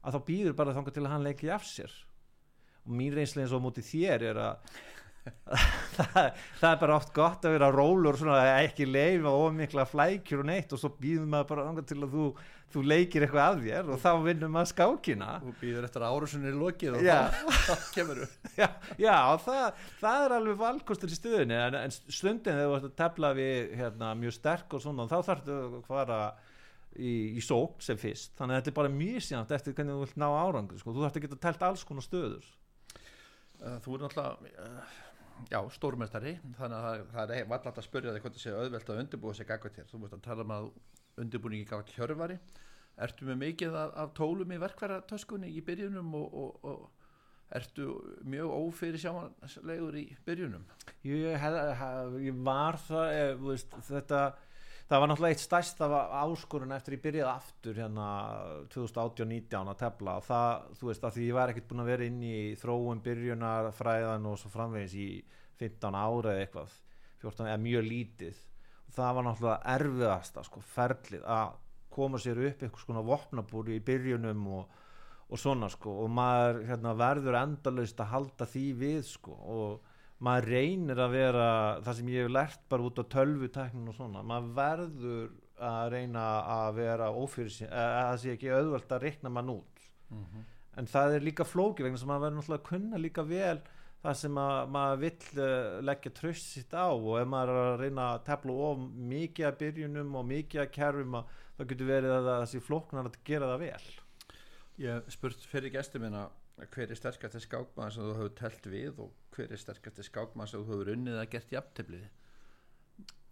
[0.05, 1.93] að þá býður bara þangar til að hann leiki af sér.
[2.85, 4.75] Og mín reynsli eins og móti þér er að
[5.25, 6.27] það,
[6.59, 10.49] það er bara oft gott að vera rólur svona að ekki leifa ómikla flækjur og
[10.49, 12.25] neitt og svo býðum maður bara til að þú,
[12.75, 15.29] þú leikir eitthvað að þér og þá vinnum maður skákina.
[15.43, 17.05] Þú býður eftir að árusunni er lokið og
[17.67, 18.27] þá kemur þú
[18.61, 18.67] já,
[19.01, 19.15] já
[19.45, 23.31] það, það er alveg valkostur í stöðunni en, en stundin þegar þú ert að tefla
[23.39, 26.19] við hérna, mjög sterk og svona þá þarftu að fara
[26.95, 28.35] í, í sók sem fyrst.
[28.37, 30.93] Þannig að þetta er bara mjög síðan eftir hvernig þú vilt ná árangur sko.
[30.93, 32.53] þú þarft að geta telt alls konar stöður.
[33.55, 34.95] Uh, Þú er náttúrulega uh,
[35.51, 39.01] já, stórmestari þannig að það, er vallast að spyrja þig hvort það sé auðvelt að
[39.03, 40.69] undirbúa sig gagvað til þú veist að tala um að
[41.21, 42.37] undirbúningi gagvað hjörvari.
[43.05, 46.85] Ertu með mikið af, af tólum í verkværatöskunni í byrjunum og, og, og
[47.55, 47.89] ertu
[48.25, 50.63] mjög ófyrir sjámanlegur í byrjunum?
[51.05, 54.21] ég, hef, hef, ég var það eh, þú veist, þetta
[54.85, 55.87] það var náttúrulega eitt stærsta
[56.21, 58.07] áskorun eftir ég byrjaði aftur hérna
[58.73, 62.09] 2018-19 að tefla og það, þú veist, að því ég var ekkert búin að vera
[62.09, 65.09] inn í þróun byrjunar fræðan og svo framvegis í
[65.61, 66.75] 15 ára eða eitthvað
[67.23, 68.41] 14 eða mjög lítið.
[68.85, 71.55] Og það var náttúrulega erfiðasta sko, ferlið að
[71.95, 74.79] koma sér upp eitthvað svona vopnabúri í byrjunum og,
[75.31, 79.93] og svona sko og maður hérna, verður endalaust að halda því við sko og
[80.23, 81.47] maður reynir að vera
[81.83, 85.33] það sem ég hef lært bara út á tölvuteknin og svona, maður verður
[85.65, 89.85] að reyna að vera ófyrir það sé ekki auðvöld að reikna mann út.
[90.75, 93.59] En það er líka flóki vegna sem maður verður náttúrulega að kunna líka vel
[94.05, 96.87] það sem að, maður vill uh, leggja tröst sitt á.
[96.93, 98.81] Og ef maður er að reyna að tefla of
[99.13, 103.09] mikið að byrjunum og mikið að kerfum að það getur verið að það sé flóknar
[103.09, 103.85] að gera það vel.
[104.83, 109.15] Ég spurt fyrir gestur minna hver er sterkasti skákmaður sem þú hefur telt við og
[109.35, 112.11] hver er sterkasti skákmaður sem þú hefur unnið að gert jafntöfliði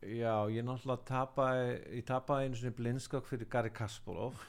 [0.04, 4.42] Já, ég náttúrulega tapaði ég tapaði einu sinni blindskák fyrir Gary Kasparov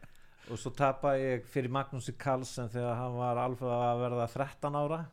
[0.50, 5.04] og svo tapaði ég fyrir Magnúsi Karlsson þegar hann var alveg að verða 13 ára.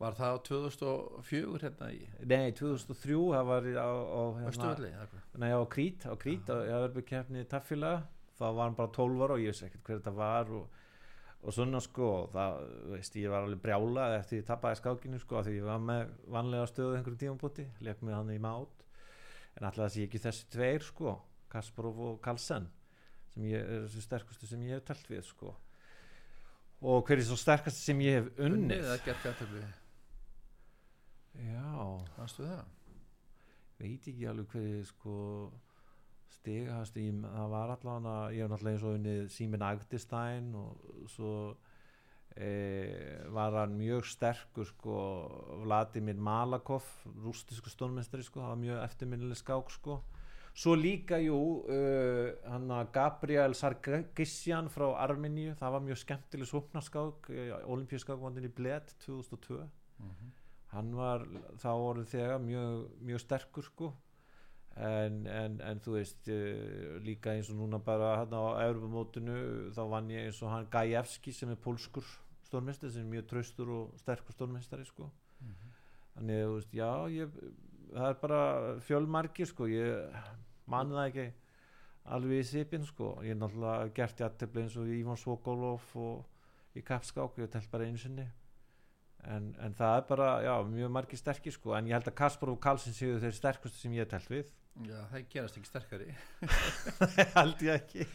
[0.00, 5.60] Var það á 2004 hérna í Nei, 2003 það var á, á, hérna, nei, á
[5.70, 6.50] Krít, á Krít
[7.06, 8.02] keppni í taffélaga.
[8.34, 10.80] Þá var hann bara 12 ára og ég veist ekkert hver þetta var og,
[11.44, 12.62] og svona sko það,
[12.94, 16.70] veist, ég var alveg brjála eftir ég tapaði skákinu sko því ég var með vanlega
[16.70, 18.84] stöðu einhverjum tímabúti, leik með hann í mát
[19.54, 21.18] en alltaf það sé ekki þessi tveir sko
[21.52, 22.66] Kasparov og Karlsson
[23.34, 25.52] sem ég er þessi sterkustu sem ég hef telt við sko.
[26.84, 28.88] Og hver er svo sterkast sem ég hef Unnið unnið?
[28.92, 29.70] að gert jafntöfliði
[31.34, 31.68] já,
[32.16, 32.64] Fannstu það?
[33.78, 35.14] veit ekki alveg hver sko
[36.34, 41.30] stigast í, það var allavega ég hef náttúrulega eins og unnið Símin Agdistæn og svo
[42.36, 42.50] e,
[43.34, 44.98] var hann mjög sterkur sko
[45.64, 46.86] Vladimir Malakov
[47.24, 50.02] rústisku stónmestari sko, það var mjög eftirminnileg skák sko.
[50.54, 57.26] Svo líka jú uh, hann að Gabriel Sargisjan frá Armeníu, það var mjög skemmtileg sóknarskák,
[57.74, 59.64] olimpíuskák í Bled 2002
[60.74, 61.24] hann var
[61.62, 63.90] þá orðið þegar mjög, mjög sterkur sko
[64.74, 69.82] en, en, en þú veist uh, líka eins og núna bara hann á Europamótinu þá
[69.90, 72.06] vann ég eins og hann Gajewski sem er pólskur
[72.48, 75.10] stórmestari sem er mjög traustur og sterkur stórmestari sko.
[76.14, 77.38] Þannig þú veist, já ég,
[77.92, 78.42] það er bara
[78.86, 79.66] fjölmargir sko.
[79.70, 80.18] Ég
[80.70, 81.26] man það ekki
[82.14, 83.16] alveg í sipin sko.
[83.26, 87.86] Ég er náttúrulega gert jættefli eins og Ívan Svokolov og í kapskák ég telt bara
[87.88, 88.26] einu sinni.
[89.24, 91.72] En, en það er bara, já, mjög margir sterkir sko.
[91.78, 94.50] En ég held að Kasparov og Karlsson séu þeir sterkustu sem ég telt við
[94.82, 96.08] Já, það gerast ekki sterkari
[97.36, 98.06] held ég ekki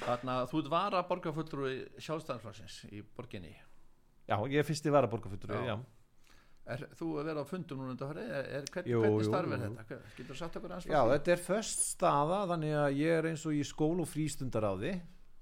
[0.00, 1.66] Þannig að þú ert vara borgarfullur
[2.00, 5.60] sjálfstæðanflagsins í borginni já, ég er fyrst í varaborgarfutur Já.
[5.74, 5.76] já.
[6.66, 8.24] Er þú að vera á fundum núna undanfari?
[8.26, 9.68] Er, er, hvern, Jú, hvernig jú, starf er jú.
[9.76, 9.98] þetta?
[10.16, 13.44] Getur þú sagt okkur aðeins já, þetta er först staða þannig að ég er eins
[13.46, 14.94] og í skól og frístundaráði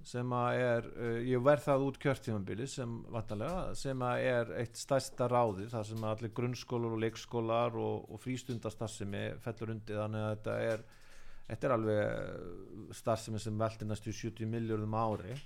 [0.04, 4.76] sem að er, uh, ég verð það út kjörtímambili sem vantarlega, sem að er eitt
[4.80, 10.02] stærsta ráði, það sem allir grunnskólar og leikskólar og, og frístundastarfsemi fellur undir.
[10.02, 10.84] Þannig að þetta er
[11.48, 15.36] þetta er alveg eh, starfsemi sem velti næstu 70 miljörðum ári.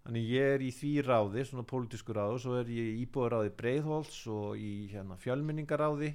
[0.00, 3.52] Þannig ég er í því ráði svona pólitísku ráði og svo er ég í íbúðaráði
[3.58, 6.14] Breiðholts og í hérna, fjölmenningaráði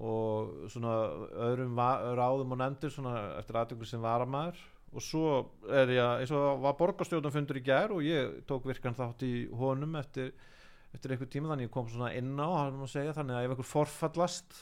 [0.00, 0.94] og svona
[1.50, 1.76] öðrum
[2.16, 5.26] ráðum og nefndir svona eftir aðtökur sem varamæður og svo
[5.70, 9.94] er ég, eins og var borgarstjórnumfundur í gær og ég tók virkan þátt í honum
[10.00, 10.32] eftir,
[10.94, 12.48] eftir einhver tíma þannig ég kom svona inn á,
[12.90, 14.58] segja þannig að ef einhver forfallast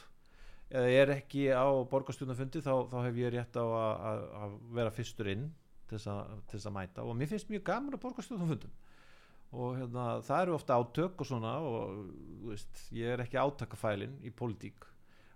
[0.68, 4.92] eða er ekki á borgarstjórnumfundi þá, þá hef ég rétt á að, að, að vera
[4.92, 5.48] fyrstur inn
[5.88, 7.06] til þess að, að mæta.
[7.08, 8.76] Og mér finnst mjög gaman að borgarstjórnumfundum
[9.56, 12.02] og hérna, það eru ofta átök og svona og
[12.50, 14.84] veist, ég er ekki átakafælin í pólitík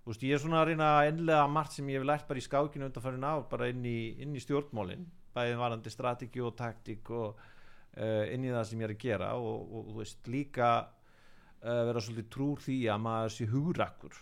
[0.03, 2.41] Þú veist, ég er svona að reyna að innlega margt sem ég hef lært bara
[2.41, 5.05] í skákinu undanfærin ár bara inn í, inn í stjórnmálin.
[5.33, 9.31] Bæðið varandi strategi og taktík og uh, inn í það sem ég er að gera
[9.39, 14.19] og, og þú veist, líka uh, vera svolítið trúr því að maður sé hugrakkur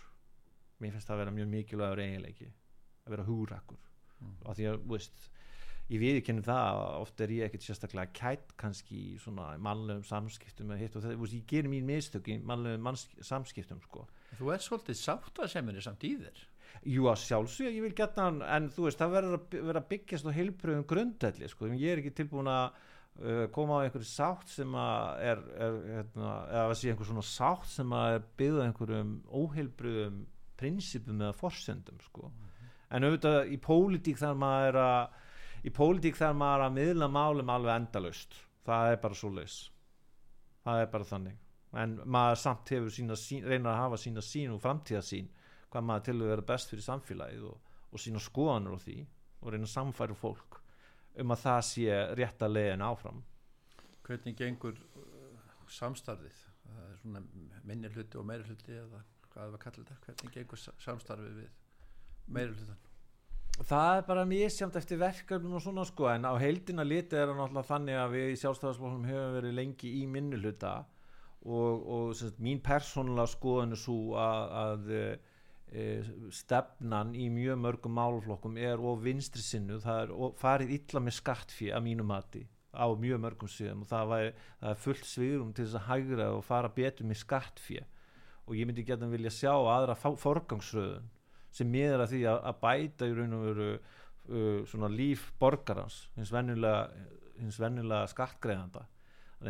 [0.82, 3.88] mér finnst það að vera mjög mikilvægur eiginleiki að vera hugrakkur
[4.22, 4.34] Mm.
[4.46, 5.24] af því að, þú veist
[5.92, 10.70] ég viðurkenni það að oft er ég ekkert sérstaklega kætt kannski í svona mannlegum samskiptum
[10.70, 14.06] eða hitt og það, þú veist, ég gerir mín mistök í mannlegum samskiptum sko
[14.38, 16.40] Þú ert svolítið sáttaseminni samt í þér.
[16.88, 20.26] Jú að sjálfsög, ég vil geta hann en þú veist, það verður að að byggjast
[20.26, 22.78] á heilbröðum grundelli, sko, ég er ekki tilbúin að
[23.20, 27.26] uh, koma á einhverju sátt sem að er, er hérna, eða að sé einhver svona
[27.28, 30.22] sátt sem að er byggða einhverjum óheilbröðum
[30.58, 32.32] prinsipum eða forsendum, sko.
[32.92, 37.12] En auðvitað í pólitík þar maður er að í pólitík þar maður er að miðla
[37.12, 39.60] málum alveg endalaust, það er bara svo leis
[40.62, 41.41] það er bara þannig
[41.72, 45.30] en maður samt hefur sína sín, reynar að hafa sína sín og framtíðasín
[45.72, 48.98] hvað maður til að vera best fyrir samfélagið og, og sína skoðanur á því
[49.42, 50.60] og reyna að samfæra fólk
[51.22, 53.22] um að það sé rétta leiðin áfram
[54.02, 56.38] Hvernig gengur uh, samstarfið?
[57.06, 59.00] Minni hluti og meiri hluti eða
[59.32, 59.98] hvað að kalla þetta?
[60.06, 61.52] Hvernig gengur sa- samstarfið við
[62.36, 62.80] meiri hlutan?
[63.62, 67.36] það er bara misjamt eftir verkefnum og svona sko en á heildina liti er það
[67.38, 70.70] náttúrulega þannig að við í sjálfstæðarsflokkum hefur verið lengi í minni hluta
[71.42, 75.84] og, og sagt, mín persónulega skoðan er svo að, að e,
[76.34, 81.18] stefnan í mjög mörgum málflokkum er og vinstri sinnu það er og farið illa með
[81.18, 84.30] skattfí að mínu mati á mjög mörgum síðan og það, væri,
[84.60, 87.82] það er fullt sviðrum til þess að hægra og fara betur með skattfí
[88.46, 91.10] og ég myndi geta vilja sjá aðra forgangsröðun
[91.52, 96.06] sem miður að því að, að bæta í raun og veru uh, svona líf borgarans
[96.16, 98.86] hins venjulega skattgreðanda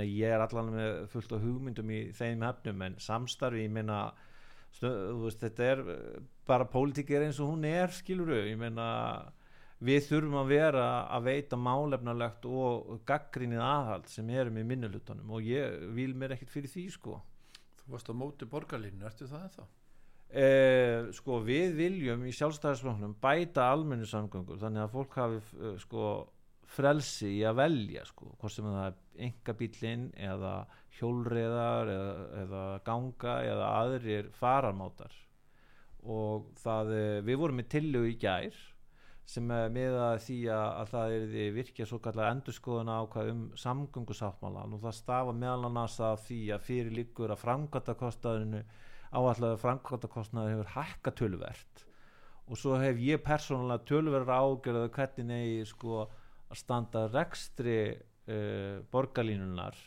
[0.00, 4.04] ég er allan með fullt af hugmyndum í þeim efnum en samstarfi, ég meina
[4.80, 5.98] veist, þetta er uh,
[6.48, 8.86] bara pólitík er eins og hún er skiluru, ég meina
[9.82, 15.46] við þurfum að vera að veita málefnalegt og gaggrinnið aðhald sem erum í minnilutanum og
[15.46, 17.20] ég vil mér ekkert fyrir því sko
[17.82, 19.64] Þú varst á móti borgarlínu, ertu það ennþá?
[20.32, 26.04] Eh, sko við viljum í sjálfstæðisfloknum bæta almennu samgöngur þannig að fólk hafi uh, sko
[26.72, 28.32] frelsi í að velja sko.
[28.40, 30.54] Hvort sem það er engabílinn eða
[30.98, 32.12] hjólreðar eða,
[32.42, 35.14] eða ganga eða aðrir faramátar
[36.02, 38.56] og það, eh, við vorum með tillögu í gær
[39.32, 43.44] sem er með að því að, að það er virkja svo kallar endurskoðuna ákvað um
[43.62, 48.64] samgöngusáttmálan og það stafa meðal annars að því að fyrir líkur að framkvæmtakostnaðinu
[49.12, 51.86] áallega framkvæmtakostnaður hefur hækka töluvert.
[52.50, 56.08] Og svo hef ég persónulega töluvert ágjörðu hvernig negi sko
[56.52, 59.78] að standa rekstri uh, borgarlínunar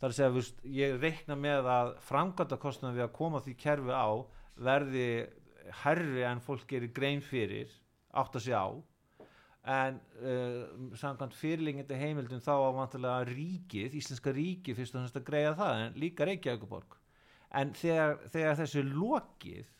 [0.00, 4.08] þar að segja, veist, ég reikna með að framkvæmtakostnaður við að koma því kerfi á
[4.66, 5.08] verði
[5.84, 7.72] herri en fólk gerir grein fyrir
[8.16, 8.68] átt að sé á.
[9.66, 15.26] En uh, samkvæmt fyrirlingandi heimildum þá á vantilega ríkið, Íslenska ríkið fyrst og fremst að
[15.26, 17.00] greiða það en líka Reykjavíkuborg
[17.56, 19.72] en þegar, þegar þessu lokið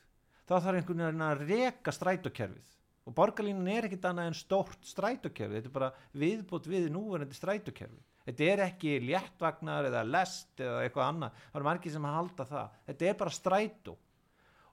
[0.47, 2.75] þá þarf einhvern veginn að reka strætókerfið
[3.07, 5.61] og borgarlínan er ekkit annað en stórt strætókerfi.
[5.61, 8.01] Þetta er bara viðbútt við núverandi strætókerfi.
[8.27, 11.37] Þetta er ekki léttvagnar eða lest eða eitthvað annað.
[11.53, 12.81] Það eru margir sem halda það.
[12.89, 13.95] Þetta er bara strætó.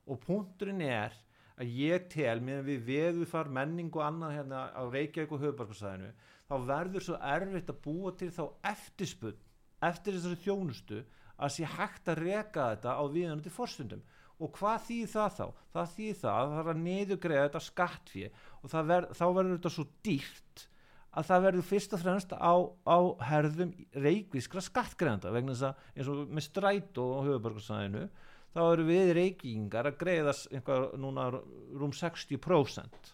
[0.10, 1.20] Og punkturinn er
[1.62, 6.10] að ég tel með við veðufar menning og annað hérna á Reykjavík og höfubarkasæðinu
[6.50, 9.38] þá verður svo erfitt að búa til þá eftirspunn
[9.84, 11.04] eftir þessari þjónustu
[11.38, 14.04] að sé hægt að reka þetta á viðanandi fórstundum
[14.44, 15.46] og hvað þýðir það þá?
[15.78, 18.30] Það þýðir það að það er að niðurgreða þetta skattfé
[18.64, 20.66] og ver, þá verður þetta svo dýrt
[21.14, 22.54] að það verður fyrst og fremst á,
[22.90, 22.98] á
[23.30, 28.06] herðum reykvískra skattgreðanda vegna þess að eins og með strætó og höfubarkasæðinu
[28.54, 33.12] þá eru við reykingar að greiða s- einhver núna rúm 60%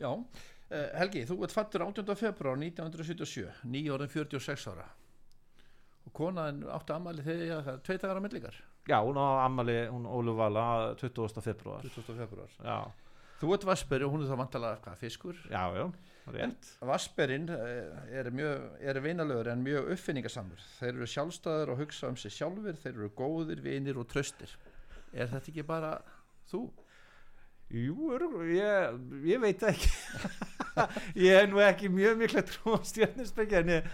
[0.00, 2.14] Já, uh, Helgi, þú ert fattur 18.
[2.18, 4.84] februar 1977, nýjórðin 46 ára
[6.06, 8.60] og konaðin átti ammali þegar það er tveit dagar á millikar
[8.90, 11.42] Já, hún á ammali, hún Ólu Vala 20.
[11.44, 12.16] februar 20.
[12.18, 12.90] februar Já,
[13.40, 15.36] Þú ert vasperi og hún er það vantalega hvað, fiskur?
[15.48, 15.84] Já, já,
[16.34, 16.66] rétt.
[16.84, 18.28] Vasperinn eh, er,
[18.84, 20.60] er vinalögur en mjög uppfinningasamur.
[20.76, 24.52] Þeir eru sjálfstæður og hugsa um sig sjálfur þeir eru góðir, vinir og tröstir
[25.16, 25.94] Er þetta ekki bara
[26.50, 26.66] þú?
[27.70, 28.10] Jú,
[28.50, 29.90] ég, ég veit ekki.
[31.26, 33.88] Ég er nú ekki mjög mikla trú á stjörnusbyggja en ég,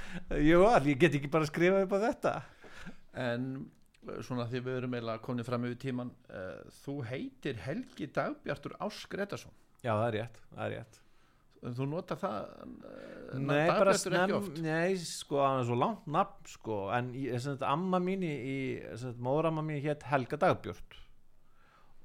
[0.45, 2.33] jú, ég get ekki bara skrifað upp á þetta.
[3.27, 3.49] En
[4.27, 9.11] svona því við erum eiginlega komnið fram yfir tíman uh, þú heitir Helgi Dagbjartur Ásk
[9.13, 9.55] Gretarsson
[9.85, 11.01] Já, það er rétt, það er rétt.
[11.77, 16.79] Þú notar það uh, Nei, bara snem, nei, sko, hann er svo langt nafn, sko,
[16.95, 18.59] en þetta amma mín í,
[19.19, 21.03] móðuramma mín hétt Helga Dagbjörn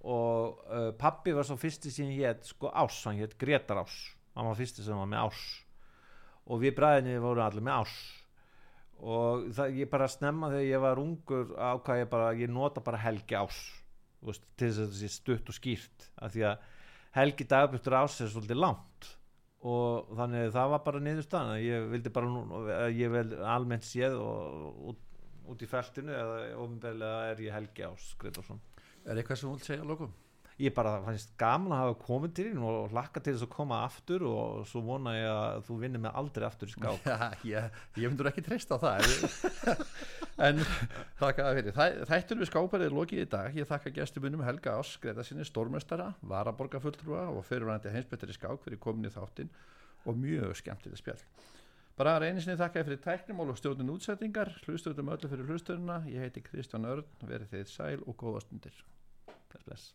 [0.02, 4.00] og uh, pappi var svo fyrsti sem hétt, sko, Ás, hann hétt Gretar Ás,
[4.34, 5.44] hann var fyrsti sem var með Ás
[6.50, 7.98] og við bræðinni vorum allir með Ás
[9.02, 13.02] og það, ég bara snemma þegar ég var ungur ákvað ég bara, ég nota bara
[13.02, 13.62] Helgi Ás,
[14.22, 16.70] veist, til þess að þetta sé stutt og skýrt, af því að
[17.18, 19.12] Helgi Dagbjörn Ás er svolítið langt
[19.62, 22.62] og þannig að það var bara niðurstaðan að ég vildi bara nú,
[22.98, 25.02] ég vel almennt séð og út,
[25.54, 28.62] út í feltinu eða ofinbeglega er ég Helgi Ás Gretarsson
[29.02, 30.12] Er eitthvað sem þú vilt segja að lokum?
[30.60, 33.78] Ég bara fannst gaman að hafa komið til þín og hlakka til þess að koma
[33.86, 37.80] aftur og svo vona ég að þú vinnir með aldrei aftur í skák Já, ég,
[38.04, 39.06] ég myndur ekki treysta á það.
[40.42, 40.58] En
[41.20, 41.74] þakka fyrir.
[41.76, 43.58] Þæ- Þættur við skáparið er lokið í dag.
[43.62, 49.06] Ég þakka gestumunum Helga Ás Gretasinni stórmestara, varaborgarfulltrúa og fyrirvændi heimsbyttir í skák fyrir komin
[49.06, 49.52] í þáttinn
[50.10, 51.22] og mjög skemmtileg spjall.
[52.00, 56.42] Bara reynisinni þakka ég fyrir tæknumál og stjórnun útsettingar hlustöðum öllu fyrir hlustöðuna ég heiti
[56.48, 58.82] Kristján Örn, verið þið sæl og góða stundir.
[59.52, 59.92] Bless, bless.